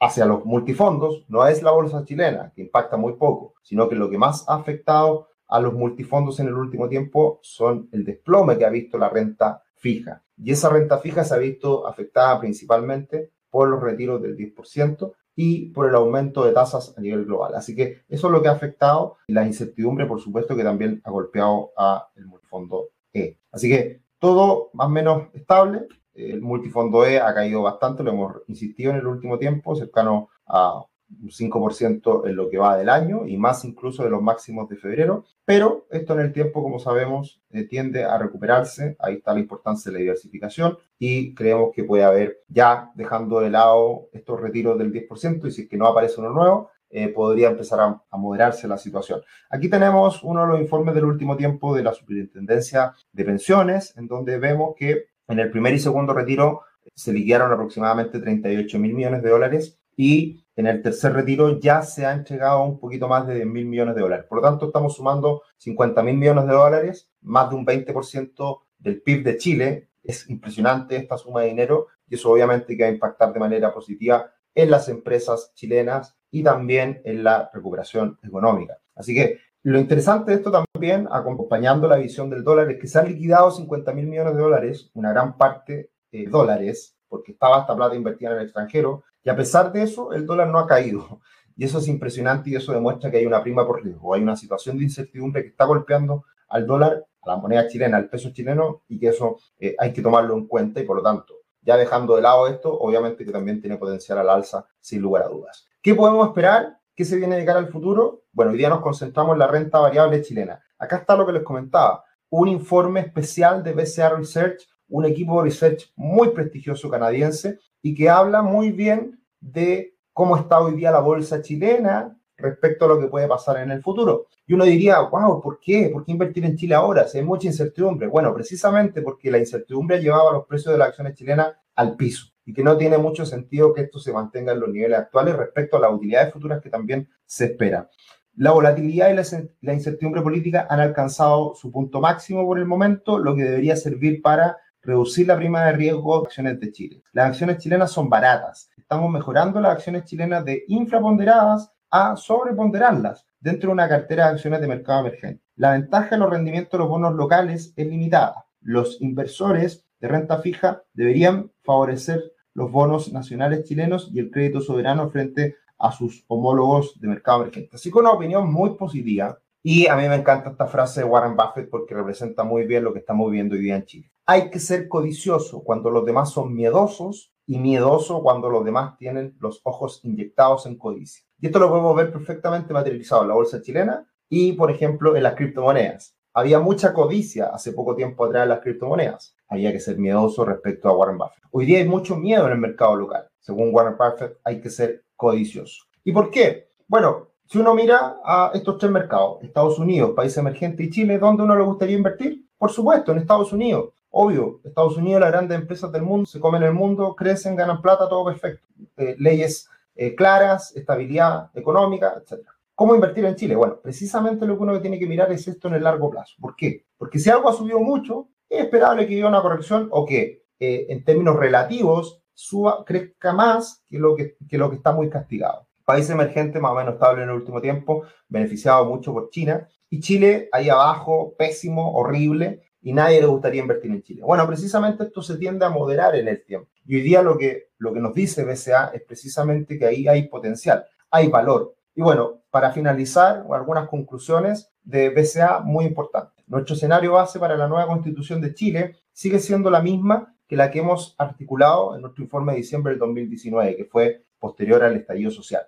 hacia 0.00 0.26
los 0.26 0.44
multifondos 0.44 1.24
no 1.28 1.46
es 1.46 1.62
la 1.62 1.70
bolsa 1.70 2.04
chilena, 2.04 2.52
que 2.54 2.62
impacta 2.62 2.96
muy 2.96 3.14
poco, 3.14 3.54
sino 3.62 3.88
que 3.88 3.94
lo 3.94 4.10
que 4.10 4.18
más 4.18 4.44
ha 4.48 4.56
afectado 4.56 5.28
a 5.48 5.60
los 5.60 5.72
multifondos 5.72 6.40
en 6.40 6.48
el 6.48 6.54
último 6.54 6.88
tiempo 6.88 7.38
son 7.42 7.88
el 7.92 8.04
desplome 8.04 8.58
que 8.58 8.64
ha 8.64 8.70
visto 8.70 8.98
la 8.98 9.08
renta 9.08 9.62
fija. 9.74 10.22
Y 10.36 10.50
esa 10.50 10.68
renta 10.68 10.98
fija 10.98 11.24
se 11.24 11.34
ha 11.34 11.38
visto 11.38 11.86
afectada 11.86 12.40
principalmente 12.40 13.30
por 13.50 13.68
los 13.68 13.82
retiros 13.82 14.20
del 14.20 14.36
10% 14.36 15.12
y 15.36 15.70
por 15.70 15.88
el 15.88 15.94
aumento 15.94 16.44
de 16.44 16.52
tasas 16.52 16.94
a 16.96 17.00
nivel 17.00 17.24
global. 17.24 17.54
Así 17.54 17.74
que 17.74 18.02
eso 18.08 18.26
es 18.28 18.32
lo 18.32 18.42
que 18.42 18.48
ha 18.48 18.52
afectado 18.52 19.16
y 19.26 19.32
la 19.32 19.46
incertidumbre, 19.46 20.06
por 20.06 20.20
supuesto, 20.20 20.56
que 20.56 20.64
también 20.64 21.00
ha 21.04 21.10
golpeado 21.10 21.72
a 21.76 22.08
el 22.16 22.26
multifondo 22.26 22.90
E. 23.12 23.38
Así 23.50 23.68
que 23.68 24.02
todo 24.18 24.70
más 24.72 24.86
o 24.86 24.90
menos 24.90 25.28
estable, 25.34 25.86
el 26.14 26.40
multifondo 26.40 27.04
E 27.04 27.20
ha 27.20 27.34
caído 27.34 27.62
bastante, 27.62 28.02
lo 28.02 28.12
hemos 28.12 28.36
insistido 28.46 28.92
en 28.92 28.98
el 28.98 29.06
último 29.06 29.38
tiempo, 29.38 29.74
cercano 29.74 30.28
a 30.46 30.84
un 31.10 31.30
5% 31.30 32.28
en 32.28 32.36
lo 32.36 32.48
que 32.48 32.58
va 32.58 32.76
del 32.76 32.88
año 32.88 33.26
y 33.26 33.36
más 33.36 33.64
incluso 33.64 34.02
de 34.04 34.10
los 34.10 34.22
máximos 34.22 34.68
de 34.68 34.76
febrero, 34.76 35.24
pero 35.44 35.86
esto 35.90 36.14
en 36.14 36.20
el 36.20 36.32
tiempo, 36.32 36.62
como 36.62 36.78
sabemos, 36.78 37.40
eh, 37.50 37.64
tiende 37.64 38.04
a 38.04 38.18
recuperarse, 38.18 38.96
ahí 38.98 39.14
está 39.14 39.34
la 39.34 39.40
importancia 39.40 39.90
de 39.90 39.98
la 39.98 40.02
diversificación 40.02 40.78
y 40.98 41.34
creemos 41.34 41.70
que 41.74 41.84
puede 41.84 42.04
haber 42.04 42.40
ya 42.48 42.90
dejando 42.94 43.40
de 43.40 43.50
lado 43.50 44.08
estos 44.12 44.40
retiros 44.40 44.78
del 44.78 44.92
10% 44.92 45.46
y 45.46 45.50
si 45.50 45.62
es 45.62 45.68
que 45.68 45.76
no 45.76 45.86
aparece 45.86 46.20
uno 46.20 46.30
nuevo, 46.30 46.70
eh, 46.90 47.08
podría 47.08 47.48
empezar 47.48 47.80
a, 47.80 48.02
a, 48.08 48.16
moderarse 48.16 48.68
la 48.68 48.78
situación. 48.78 49.20
Aquí 49.50 49.68
tenemos 49.68 50.22
uno 50.22 50.42
de 50.42 50.46
los 50.46 50.60
informes 50.60 50.94
del 50.94 51.04
último 51.04 51.36
tiempo 51.36 51.74
de 51.74 51.82
la 51.82 51.92
Superintendencia 51.92 52.94
de 53.12 53.24
Pensiones, 53.24 53.96
en 53.96 54.06
donde 54.06 54.38
vemos 54.38 54.74
que 54.76 55.06
en 55.26 55.38
el 55.40 55.50
primer 55.50 55.74
y 55.74 55.78
segundo 55.78 56.12
retiro 56.12 56.62
se 56.94 57.12
liquidaron 57.12 57.52
aproximadamente 57.52 58.20
38 58.20 58.78
mil 58.78 58.94
millones 58.94 59.22
de 59.22 59.30
dólares 59.30 59.78
y 59.96 60.43
en 60.56 60.66
el 60.66 60.82
tercer 60.82 61.12
retiro 61.12 61.58
ya 61.58 61.82
se 61.82 62.06
ha 62.06 62.12
entregado 62.12 62.62
un 62.64 62.78
poquito 62.78 63.08
más 63.08 63.26
de 63.26 63.34
10 63.34 63.46
mil 63.46 63.66
millones 63.66 63.94
de 63.94 64.02
dólares. 64.02 64.26
Por 64.28 64.38
lo 64.38 64.42
tanto, 64.42 64.66
estamos 64.66 64.94
sumando 64.94 65.42
50 65.56 66.02
mil 66.02 66.16
millones 66.16 66.46
de 66.46 66.52
dólares, 66.52 67.10
más 67.22 67.50
de 67.50 67.56
un 67.56 67.66
20% 67.66 68.60
del 68.78 69.02
PIB 69.02 69.24
de 69.24 69.36
Chile. 69.36 69.88
Es 70.02 70.28
impresionante 70.30 70.96
esta 70.96 71.18
suma 71.18 71.42
de 71.42 71.48
dinero 71.48 71.88
y 72.08 72.14
eso 72.14 72.30
obviamente 72.30 72.76
que 72.76 72.84
va 72.84 72.88
a 72.88 72.92
impactar 72.92 73.32
de 73.32 73.40
manera 73.40 73.72
positiva 73.72 74.30
en 74.54 74.70
las 74.70 74.88
empresas 74.88 75.52
chilenas 75.54 76.16
y 76.30 76.42
también 76.42 77.00
en 77.04 77.24
la 77.24 77.50
recuperación 77.52 78.18
económica. 78.22 78.78
Así 78.94 79.14
que 79.14 79.38
lo 79.62 79.78
interesante 79.78 80.30
de 80.30 80.36
esto 80.36 80.52
también, 80.52 81.08
acompañando 81.10 81.88
la 81.88 81.96
visión 81.96 82.28
del 82.28 82.44
dólar, 82.44 82.70
es 82.70 82.78
que 82.78 82.86
se 82.86 82.98
han 82.98 83.08
liquidado 83.08 83.50
50 83.50 83.92
mil 83.92 84.06
millones 84.06 84.34
de 84.34 84.42
dólares, 84.42 84.90
una 84.92 85.10
gran 85.10 85.38
parte 85.38 85.90
de 86.12 86.26
dólares, 86.26 86.98
porque 87.08 87.32
estaba 87.32 87.60
esta 87.60 87.74
plata 87.74 87.94
invertida 87.94 88.32
en 88.32 88.36
el 88.36 88.44
extranjero, 88.44 89.04
y 89.24 89.30
a 89.30 89.36
pesar 89.36 89.72
de 89.72 89.82
eso, 89.82 90.12
el 90.12 90.26
dólar 90.26 90.48
no 90.48 90.58
ha 90.58 90.66
caído. 90.66 91.20
Y 91.56 91.64
eso 91.64 91.78
es 91.78 91.88
impresionante 91.88 92.50
y 92.50 92.56
eso 92.56 92.72
demuestra 92.72 93.10
que 93.10 93.16
hay 93.16 93.26
una 93.26 93.42
prima 93.42 93.66
por 93.66 93.82
riesgo, 93.82 94.12
hay 94.12 94.22
una 94.22 94.36
situación 94.36 94.76
de 94.76 94.84
incertidumbre 94.84 95.42
que 95.42 95.48
está 95.48 95.64
golpeando 95.64 96.24
al 96.48 96.66
dólar, 96.66 97.06
a 97.22 97.30
la 97.30 97.36
moneda 97.36 97.66
chilena, 97.68 97.96
al 97.96 98.10
peso 98.10 98.30
chileno, 98.32 98.82
y 98.88 98.98
que 98.98 99.08
eso 99.08 99.38
eh, 99.58 99.74
hay 99.78 99.92
que 99.92 100.02
tomarlo 100.02 100.34
en 100.34 100.46
cuenta 100.46 100.80
y 100.80 100.84
por 100.84 100.96
lo 100.96 101.02
tanto, 101.02 101.34
ya 101.62 101.76
dejando 101.76 102.16
de 102.16 102.22
lado 102.22 102.48
esto, 102.48 102.76
obviamente 102.78 103.24
que 103.24 103.32
también 103.32 103.60
tiene 103.60 103.78
potencial 103.78 104.18
al 104.18 104.28
alza, 104.28 104.66
sin 104.80 105.00
lugar 105.00 105.22
a 105.22 105.28
dudas. 105.28 105.68
¿Qué 105.80 105.94
podemos 105.94 106.26
esperar? 106.26 106.78
¿Qué 106.94 107.04
se 107.04 107.16
viene 107.16 107.36
de 107.36 107.44
cara 107.44 107.60
al 107.60 107.68
futuro? 107.68 108.24
Bueno, 108.32 108.52
hoy 108.52 108.58
día 108.58 108.68
nos 108.68 108.80
concentramos 108.80 109.34
en 109.34 109.38
la 109.38 109.46
renta 109.46 109.78
variable 109.78 110.20
chilena. 110.22 110.60
Acá 110.78 110.96
está 110.96 111.16
lo 111.16 111.24
que 111.24 111.32
les 111.32 111.42
comentaba, 111.42 112.04
un 112.28 112.48
informe 112.48 113.00
especial 113.00 113.62
de 113.62 113.72
BCA 113.72 114.10
Research, 114.10 114.68
un 114.88 115.06
equipo 115.06 115.38
de 115.38 115.48
research 115.48 115.92
muy 115.96 116.30
prestigioso 116.30 116.90
canadiense 116.90 117.58
y 117.84 117.94
que 117.94 118.08
habla 118.08 118.40
muy 118.40 118.72
bien 118.72 119.20
de 119.40 119.94
cómo 120.14 120.38
está 120.38 120.58
hoy 120.58 120.74
día 120.74 120.90
la 120.90 121.00
bolsa 121.00 121.42
chilena 121.42 122.18
respecto 122.34 122.86
a 122.86 122.88
lo 122.88 122.98
que 122.98 123.08
puede 123.08 123.28
pasar 123.28 123.58
en 123.58 123.70
el 123.70 123.82
futuro. 123.82 124.28
Y 124.46 124.54
uno 124.54 124.64
diría, 124.64 125.00
wow, 125.00 125.42
¿por 125.42 125.60
qué? 125.60 125.90
¿Por 125.92 126.02
qué 126.02 126.12
invertir 126.12 126.46
en 126.46 126.56
Chile 126.56 126.74
ahora? 126.74 127.06
Si 127.06 127.18
hay 127.18 127.24
mucha 127.24 127.46
incertidumbre. 127.46 128.06
Bueno, 128.06 128.32
precisamente 128.32 129.02
porque 129.02 129.30
la 129.30 129.36
incertidumbre 129.36 130.00
llevaba 130.00 130.32
los 130.32 130.46
precios 130.46 130.72
de 130.72 130.78
las 130.78 130.88
acciones 130.88 131.14
chilenas 131.14 131.52
al 131.74 131.94
piso 131.94 132.32
y 132.46 132.54
que 132.54 132.64
no 132.64 132.78
tiene 132.78 132.96
mucho 132.96 133.26
sentido 133.26 133.74
que 133.74 133.82
esto 133.82 133.98
se 133.98 134.14
mantenga 134.14 134.52
en 134.52 134.60
los 134.60 134.70
niveles 134.70 135.00
actuales 135.00 135.36
respecto 135.36 135.76
a 135.76 135.80
las 135.80 135.92
utilidades 135.92 136.32
futuras 136.32 136.62
que 136.62 136.70
también 136.70 137.10
se 137.26 137.44
espera. 137.44 137.90
La 138.36 138.52
volatilidad 138.52 139.10
y 139.10 139.44
la 139.60 139.74
incertidumbre 139.74 140.22
política 140.22 140.66
han 140.70 140.80
alcanzado 140.80 141.54
su 141.54 141.70
punto 141.70 142.00
máximo 142.00 142.46
por 142.46 142.58
el 142.58 142.64
momento, 142.64 143.18
lo 143.18 143.36
que 143.36 143.42
debería 143.42 143.76
servir 143.76 144.22
para 144.22 144.56
reducir 144.84 145.26
la 145.26 145.36
prima 145.36 145.64
de 145.64 145.72
riesgo 145.72 146.20
de 146.20 146.26
acciones 146.26 146.60
de 146.60 146.72
Chile. 146.72 147.02
Las 147.12 147.30
acciones 147.30 147.58
chilenas 147.58 147.90
son 147.90 148.08
baratas. 148.08 148.70
Estamos 148.76 149.10
mejorando 149.10 149.60
las 149.60 149.72
acciones 149.72 150.04
chilenas 150.04 150.44
de 150.44 150.64
infraponderadas 150.68 151.72
a 151.90 152.16
sobreponderarlas 152.16 153.26
dentro 153.40 153.68
de 153.68 153.74
una 153.74 153.88
cartera 153.88 154.26
de 154.26 154.32
acciones 154.32 154.60
de 154.60 154.68
mercado 154.68 155.00
emergente. 155.00 155.42
La 155.56 155.72
ventaja 155.72 156.10
de 156.10 156.18
los 156.18 156.30
rendimientos 156.30 156.72
de 156.72 156.78
los 156.78 156.88
bonos 156.88 157.14
locales 157.14 157.72
es 157.76 157.86
limitada. 157.86 158.46
Los 158.60 159.00
inversores 159.00 159.84
de 160.00 160.08
renta 160.08 160.38
fija 160.38 160.82
deberían 160.92 161.50
favorecer 161.62 162.32
los 162.54 162.70
bonos 162.70 163.12
nacionales 163.12 163.64
chilenos 163.64 164.10
y 164.12 164.20
el 164.20 164.30
crédito 164.30 164.60
soberano 164.60 165.10
frente 165.10 165.56
a 165.78 165.92
sus 165.92 166.24
homólogos 166.28 167.00
de 167.00 167.08
mercado 167.08 167.42
emergente. 167.42 167.70
Así 167.74 167.90
que 167.90 167.98
una 167.98 168.12
opinión 168.12 168.52
muy 168.52 168.76
positiva. 168.76 169.38
Y 169.62 169.86
a 169.86 169.96
mí 169.96 170.08
me 170.08 170.16
encanta 170.16 170.50
esta 170.50 170.66
frase 170.66 171.00
de 171.00 171.06
Warren 171.06 171.36
Buffett 171.36 171.70
porque 171.70 171.94
representa 171.94 172.44
muy 172.44 172.66
bien 172.66 172.84
lo 172.84 172.92
que 172.92 172.98
estamos 172.98 173.30
viviendo 173.30 173.54
hoy 173.54 173.62
día 173.62 173.76
en 173.76 173.84
Chile. 173.86 174.10
Hay 174.26 174.48
que 174.48 174.58
ser 174.58 174.88
codicioso 174.88 175.62
cuando 175.62 175.90
los 175.90 176.06
demás 176.06 176.30
son 176.30 176.54
miedosos 176.54 177.34
y 177.46 177.58
miedoso 177.58 178.22
cuando 178.22 178.48
los 178.48 178.64
demás 178.64 178.96
tienen 178.96 179.36
los 179.38 179.60
ojos 179.64 180.00
inyectados 180.02 180.64
en 180.64 180.78
codicia. 180.78 181.26
Y 181.38 181.46
esto 181.46 181.58
lo 181.58 181.68
podemos 181.68 181.94
ver 181.94 182.10
perfectamente 182.10 182.72
materializado 182.72 183.20
en 183.20 183.28
la 183.28 183.34
bolsa 183.34 183.60
chilena 183.60 184.06
y, 184.30 184.54
por 184.54 184.70
ejemplo, 184.70 185.14
en 185.14 185.24
las 185.24 185.34
criptomonedas. 185.34 186.16
Había 186.32 186.58
mucha 186.58 186.94
codicia 186.94 187.48
hace 187.48 187.72
poco 187.74 187.94
tiempo 187.94 188.24
atrás 188.24 188.44
en 188.44 188.48
las 188.48 188.60
criptomonedas. 188.60 189.36
había 189.46 189.72
que 189.72 189.78
ser 189.78 189.98
miedoso 189.98 190.46
respecto 190.46 190.88
a 190.88 190.96
Warren 190.96 191.18
Buffett. 191.18 191.44
Hoy 191.50 191.66
día 191.66 191.80
hay 191.80 191.86
mucho 191.86 192.16
miedo 192.16 192.46
en 192.46 192.52
el 192.52 192.58
mercado 192.58 192.96
local. 192.96 193.28
Según 193.40 193.74
Warren 193.74 193.98
Buffett, 193.98 194.38
hay 194.42 194.58
que 194.58 194.70
ser 194.70 195.04
codicioso. 195.16 195.84
¿Y 196.02 196.12
por 196.12 196.30
qué? 196.30 196.70
Bueno, 196.88 197.28
si 197.44 197.58
uno 197.58 197.74
mira 197.74 198.16
a 198.24 198.52
estos 198.54 198.78
tres 198.78 198.90
mercados, 198.90 199.42
Estados 199.42 199.78
Unidos, 199.78 200.12
país 200.16 200.34
emergente 200.38 200.82
y 200.82 200.88
Chile, 200.88 201.18
¿dónde 201.18 201.42
uno 201.42 201.54
le 201.54 201.62
gustaría 201.62 201.96
invertir? 201.96 202.48
Por 202.56 202.70
supuesto, 202.70 203.12
en 203.12 203.18
Estados 203.18 203.52
Unidos. 203.52 203.90
Obvio, 204.16 204.60
Estados 204.62 204.96
Unidos, 204.96 205.20
las 205.20 205.32
grandes 205.32 205.58
empresas 205.58 205.90
del 205.90 206.02
mundo, 206.02 206.24
se 206.26 206.38
comen 206.38 206.62
el 206.62 206.72
mundo, 206.72 207.16
crecen, 207.16 207.56
ganan 207.56 207.82
plata, 207.82 208.08
todo 208.08 208.24
perfecto. 208.24 208.64
Eh, 208.96 209.16
leyes 209.18 209.68
eh, 209.96 210.14
claras, 210.14 210.74
estabilidad 210.76 211.50
económica, 211.52 212.14
etc. 212.16 212.46
¿Cómo 212.76 212.94
invertir 212.94 213.24
en 213.24 213.34
Chile? 213.34 213.56
Bueno, 213.56 213.80
precisamente 213.82 214.46
lo 214.46 214.56
que 214.56 214.62
uno 214.62 214.80
tiene 214.80 215.00
que 215.00 215.08
mirar 215.08 215.32
es 215.32 215.48
esto 215.48 215.66
en 215.66 215.74
el 215.74 215.82
largo 215.82 216.10
plazo. 216.10 216.36
¿Por 216.40 216.54
qué? 216.54 216.84
Porque 216.96 217.18
si 217.18 217.28
algo 217.28 217.48
ha 217.48 217.54
subido 217.54 217.80
mucho, 217.80 218.28
es 218.48 218.66
esperable 218.66 219.04
que 219.08 219.14
haya 219.16 219.26
una 219.26 219.42
corrección 219.42 219.88
o 219.90 220.06
que 220.06 220.44
eh, 220.60 220.86
en 220.90 221.02
términos 221.02 221.34
relativos 221.34 222.22
suba, 222.34 222.84
crezca 222.84 223.32
más 223.32 223.82
que 223.88 223.98
lo 223.98 224.14
que, 224.14 224.36
que 224.48 224.58
lo 224.58 224.70
que 224.70 224.76
está 224.76 224.92
muy 224.92 225.10
castigado. 225.10 225.66
País 225.84 226.08
emergente 226.08 226.60
más 226.60 226.70
o 226.70 226.76
menos 226.76 226.94
estable 226.94 227.24
en 227.24 227.30
el 227.30 227.34
último 227.34 227.60
tiempo, 227.60 228.04
beneficiado 228.28 228.84
mucho 228.84 229.12
por 229.12 229.30
China. 229.30 229.66
Y 229.90 229.98
Chile 229.98 230.48
ahí 230.52 230.68
abajo, 230.68 231.34
pésimo, 231.36 231.96
horrible, 231.96 232.63
y 232.84 232.92
nadie 232.92 233.18
le 233.18 233.26
gustaría 233.26 233.62
invertir 233.62 233.90
en 233.90 234.02
Chile. 234.02 234.20
Bueno, 234.22 234.46
precisamente 234.46 235.04
esto 235.04 235.22
se 235.22 235.38
tiende 235.38 235.64
a 235.64 235.70
moderar 235.70 236.14
en 236.16 236.28
el 236.28 236.44
tiempo. 236.44 236.68
Y 236.84 236.96
hoy 236.96 237.00
día 237.00 237.22
lo 237.22 237.38
que, 237.38 237.70
lo 237.78 237.94
que 237.94 237.98
nos 237.98 238.12
dice 238.12 238.44
BCA 238.44 238.90
es 238.92 239.02
precisamente 239.02 239.78
que 239.78 239.86
ahí 239.86 240.06
hay 240.06 240.28
potencial, 240.28 240.84
hay 241.10 241.28
valor. 241.28 241.74
Y 241.94 242.02
bueno, 242.02 242.42
para 242.50 242.72
finalizar, 242.72 243.46
algunas 243.50 243.88
conclusiones 243.88 244.70
de 244.82 245.08
BCA 245.08 245.60
muy 245.60 245.86
importantes. 245.86 246.44
Nuestro 246.46 246.76
escenario 246.76 247.14
base 247.14 247.38
para 247.38 247.56
la 247.56 247.68
nueva 247.68 247.86
constitución 247.86 248.42
de 248.42 248.52
Chile 248.52 248.96
sigue 249.12 249.38
siendo 249.38 249.70
la 249.70 249.80
misma 249.80 250.36
que 250.46 250.54
la 250.54 250.70
que 250.70 250.80
hemos 250.80 251.14
articulado 251.16 251.96
en 251.96 252.02
nuestro 252.02 252.22
informe 252.22 252.52
de 252.52 252.58
diciembre 252.58 252.90
del 252.90 252.98
2019, 252.98 253.76
que 253.76 253.84
fue 253.86 254.26
posterior 254.38 254.84
al 254.84 254.94
estallido 254.94 255.30
social. 255.30 255.62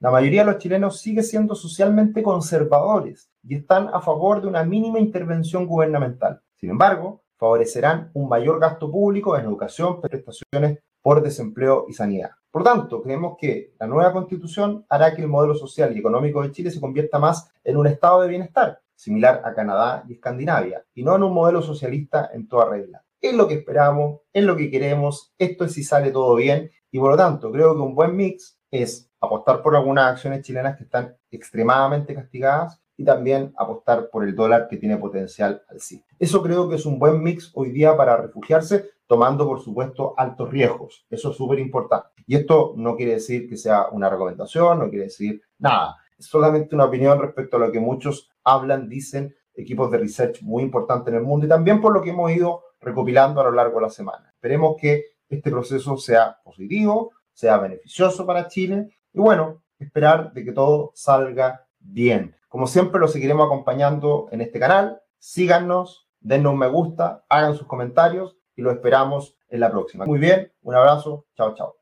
La 0.00 0.10
mayoría 0.10 0.44
de 0.44 0.52
los 0.52 0.58
chilenos 0.58 1.00
sigue 1.00 1.22
siendo 1.22 1.54
socialmente 1.54 2.22
conservadores 2.22 3.32
y 3.42 3.54
están 3.54 3.88
a 3.88 4.02
favor 4.02 4.42
de 4.42 4.48
una 4.48 4.64
mínima 4.64 4.98
intervención 4.98 5.66
gubernamental. 5.66 6.42
Sin 6.58 6.70
embargo, 6.70 7.22
favorecerán 7.36 8.10
un 8.14 8.28
mayor 8.28 8.58
gasto 8.58 8.90
público 8.90 9.36
en 9.36 9.44
educación, 9.44 10.00
prestaciones 10.00 10.80
por 11.00 11.22
desempleo 11.22 11.86
y 11.88 11.92
sanidad. 11.92 12.32
Por 12.50 12.64
tanto, 12.64 13.00
creemos 13.00 13.36
que 13.38 13.74
la 13.78 13.86
nueva 13.86 14.12
constitución 14.12 14.84
hará 14.88 15.14
que 15.14 15.22
el 15.22 15.28
modelo 15.28 15.54
social 15.54 15.94
y 15.94 16.00
económico 16.00 16.42
de 16.42 16.50
Chile 16.50 16.70
se 16.70 16.80
convierta 16.80 17.20
más 17.20 17.48
en 17.62 17.76
un 17.76 17.86
estado 17.86 18.22
de 18.22 18.28
bienestar, 18.28 18.80
similar 18.96 19.40
a 19.44 19.54
Canadá 19.54 20.04
y 20.08 20.14
Escandinavia, 20.14 20.84
y 20.94 21.04
no 21.04 21.14
en 21.14 21.22
un 21.22 21.32
modelo 21.32 21.62
socialista 21.62 22.30
en 22.32 22.48
toda 22.48 22.68
regla. 22.68 23.04
Es 23.20 23.34
lo 23.34 23.46
que 23.46 23.54
esperamos, 23.54 24.22
es 24.32 24.42
lo 24.42 24.56
que 24.56 24.70
queremos, 24.70 25.32
esto 25.38 25.64
es 25.64 25.72
si 25.72 25.84
sale 25.84 26.10
todo 26.10 26.34
bien, 26.34 26.70
y 26.90 26.98
por 26.98 27.12
lo 27.12 27.16
tanto 27.16 27.52
creo 27.52 27.74
que 27.74 27.82
un 27.82 27.94
buen 27.94 28.16
mix 28.16 28.58
es 28.70 29.08
apostar 29.20 29.62
por 29.62 29.76
algunas 29.76 30.12
acciones 30.12 30.42
chilenas 30.42 30.76
que 30.76 30.84
están 30.84 31.16
extremadamente 31.30 32.14
castigadas 32.14 32.80
y 32.98 33.04
también 33.04 33.54
apostar 33.56 34.10
por 34.10 34.24
el 34.24 34.34
dólar 34.34 34.66
que 34.68 34.76
tiene 34.76 34.98
potencial 34.98 35.62
al 35.68 35.80
sí. 35.80 36.04
Eso 36.18 36.42
creo 36.42 36.68
que 36.68 36.74
es 36.74 36.84
un 36.84 36.98
buen 36.98 37.22
mix 37.22 37.52
hoy 37.54 37.70
día 37.70 37.96
para 37.96 38.16
refugiarse, 38.16 38.90
tomando 39.06 39.46
por 39.46 39.60
supuesto 39.60 40.14
altos 40.16 40.50
riesgos. 40.50 41.06
Eso 41.08 41.30
es 41.30 41.36
súper 41.36 41.60
importante. 41.60 42.08
Y 42.26 42.34
esto 42.34 42.74
no 42.76 42.96
quiere 42.96 43.12
decir 43.14 43.48
que 43.48 43.56
sea 43.56 43.86
una 43.92 44.10
recomendación, 44.10 44.80
no 44.80 44.90
quiere 44.90 45.04
decir 45.04 45.40
nada. 45.58 45.96
Es 46.18 46.26
solamente 46.26 46.74
una 46.74 46.86
opinión 46.86 47.20
respecto 47.20 47.56
a 47.56 47.60
lo 47.60 47.70
que 47.72 47.78
muchos 47.78 48.30
hablan, 48.42 48.88
dicen, 48.88 49.32
equipos 49.54 49.90
de 49.92 49.98
research 49.98 50.42
muy 50.42 50.64
importantes 50.64 51.12
en 51.12 51.20
el 51.20 51.24
mundo 51.24 51.46
y 51.46 51.48
también 51.48 51.80
por 51.80 51.94
lo 51.94 52.02
que 52.02 52.10
hemos 52.10 52.30
ido 52.32 52.64
recopilando 52.80 53.40
a 53.40 53.44
lo 53.44 53.52
largo 53.52 53.76
de 53.76 53.82
la 53.82 53.90
semana. 53.90 54.28
Esperemos 54.34 54.76
que 54.76 55.04
este 55.28 55.50
proceso 55.50 55.96
sea 55.96 56.36
positivo, 56.44 57.12
sea 57.32 57.58
beneficioso 57.58 58.26
para 58.26 58.48
Chile 58.48 58.88
y 59.12 59.20
bueno, 59.20 59.62
esperar 59.78 60.32
de 60.32 60.44
que 60.44 60.52
todo 60.52 60.90
salga 60.94 61.67
bien. 61.88 62.34
Como 62.48 62.66
siempre, 62.66 63.00
lo 63.00 63.08
seguiremos 63.08 63.46
acompañando 63.46 64.28
en 64.30 64.40
este 64.40 64.58
canal. 64.58 65.00
Síganos, 65.18 66.08
dennos 66.20 66.52
un 66.52 66.58
me 66.58 66.68
gusta, 66.68 67.24
hagan 67.28 67.54
sus 67.54 67.66
comentarios 67.66 68.36
y 68.56 68.62
lo 68.62 68.70
esperamos 68.70 69.36
en 69.48 69.60
la 69.60 69.70
próxima. 69.70 70.04
Muy 70.06 70.18
bien, 70.18 70.52
un 70.62 70.74
abrazo, 70.74 71.26
chao, 71.36 71.54
chao. 71.54 71.76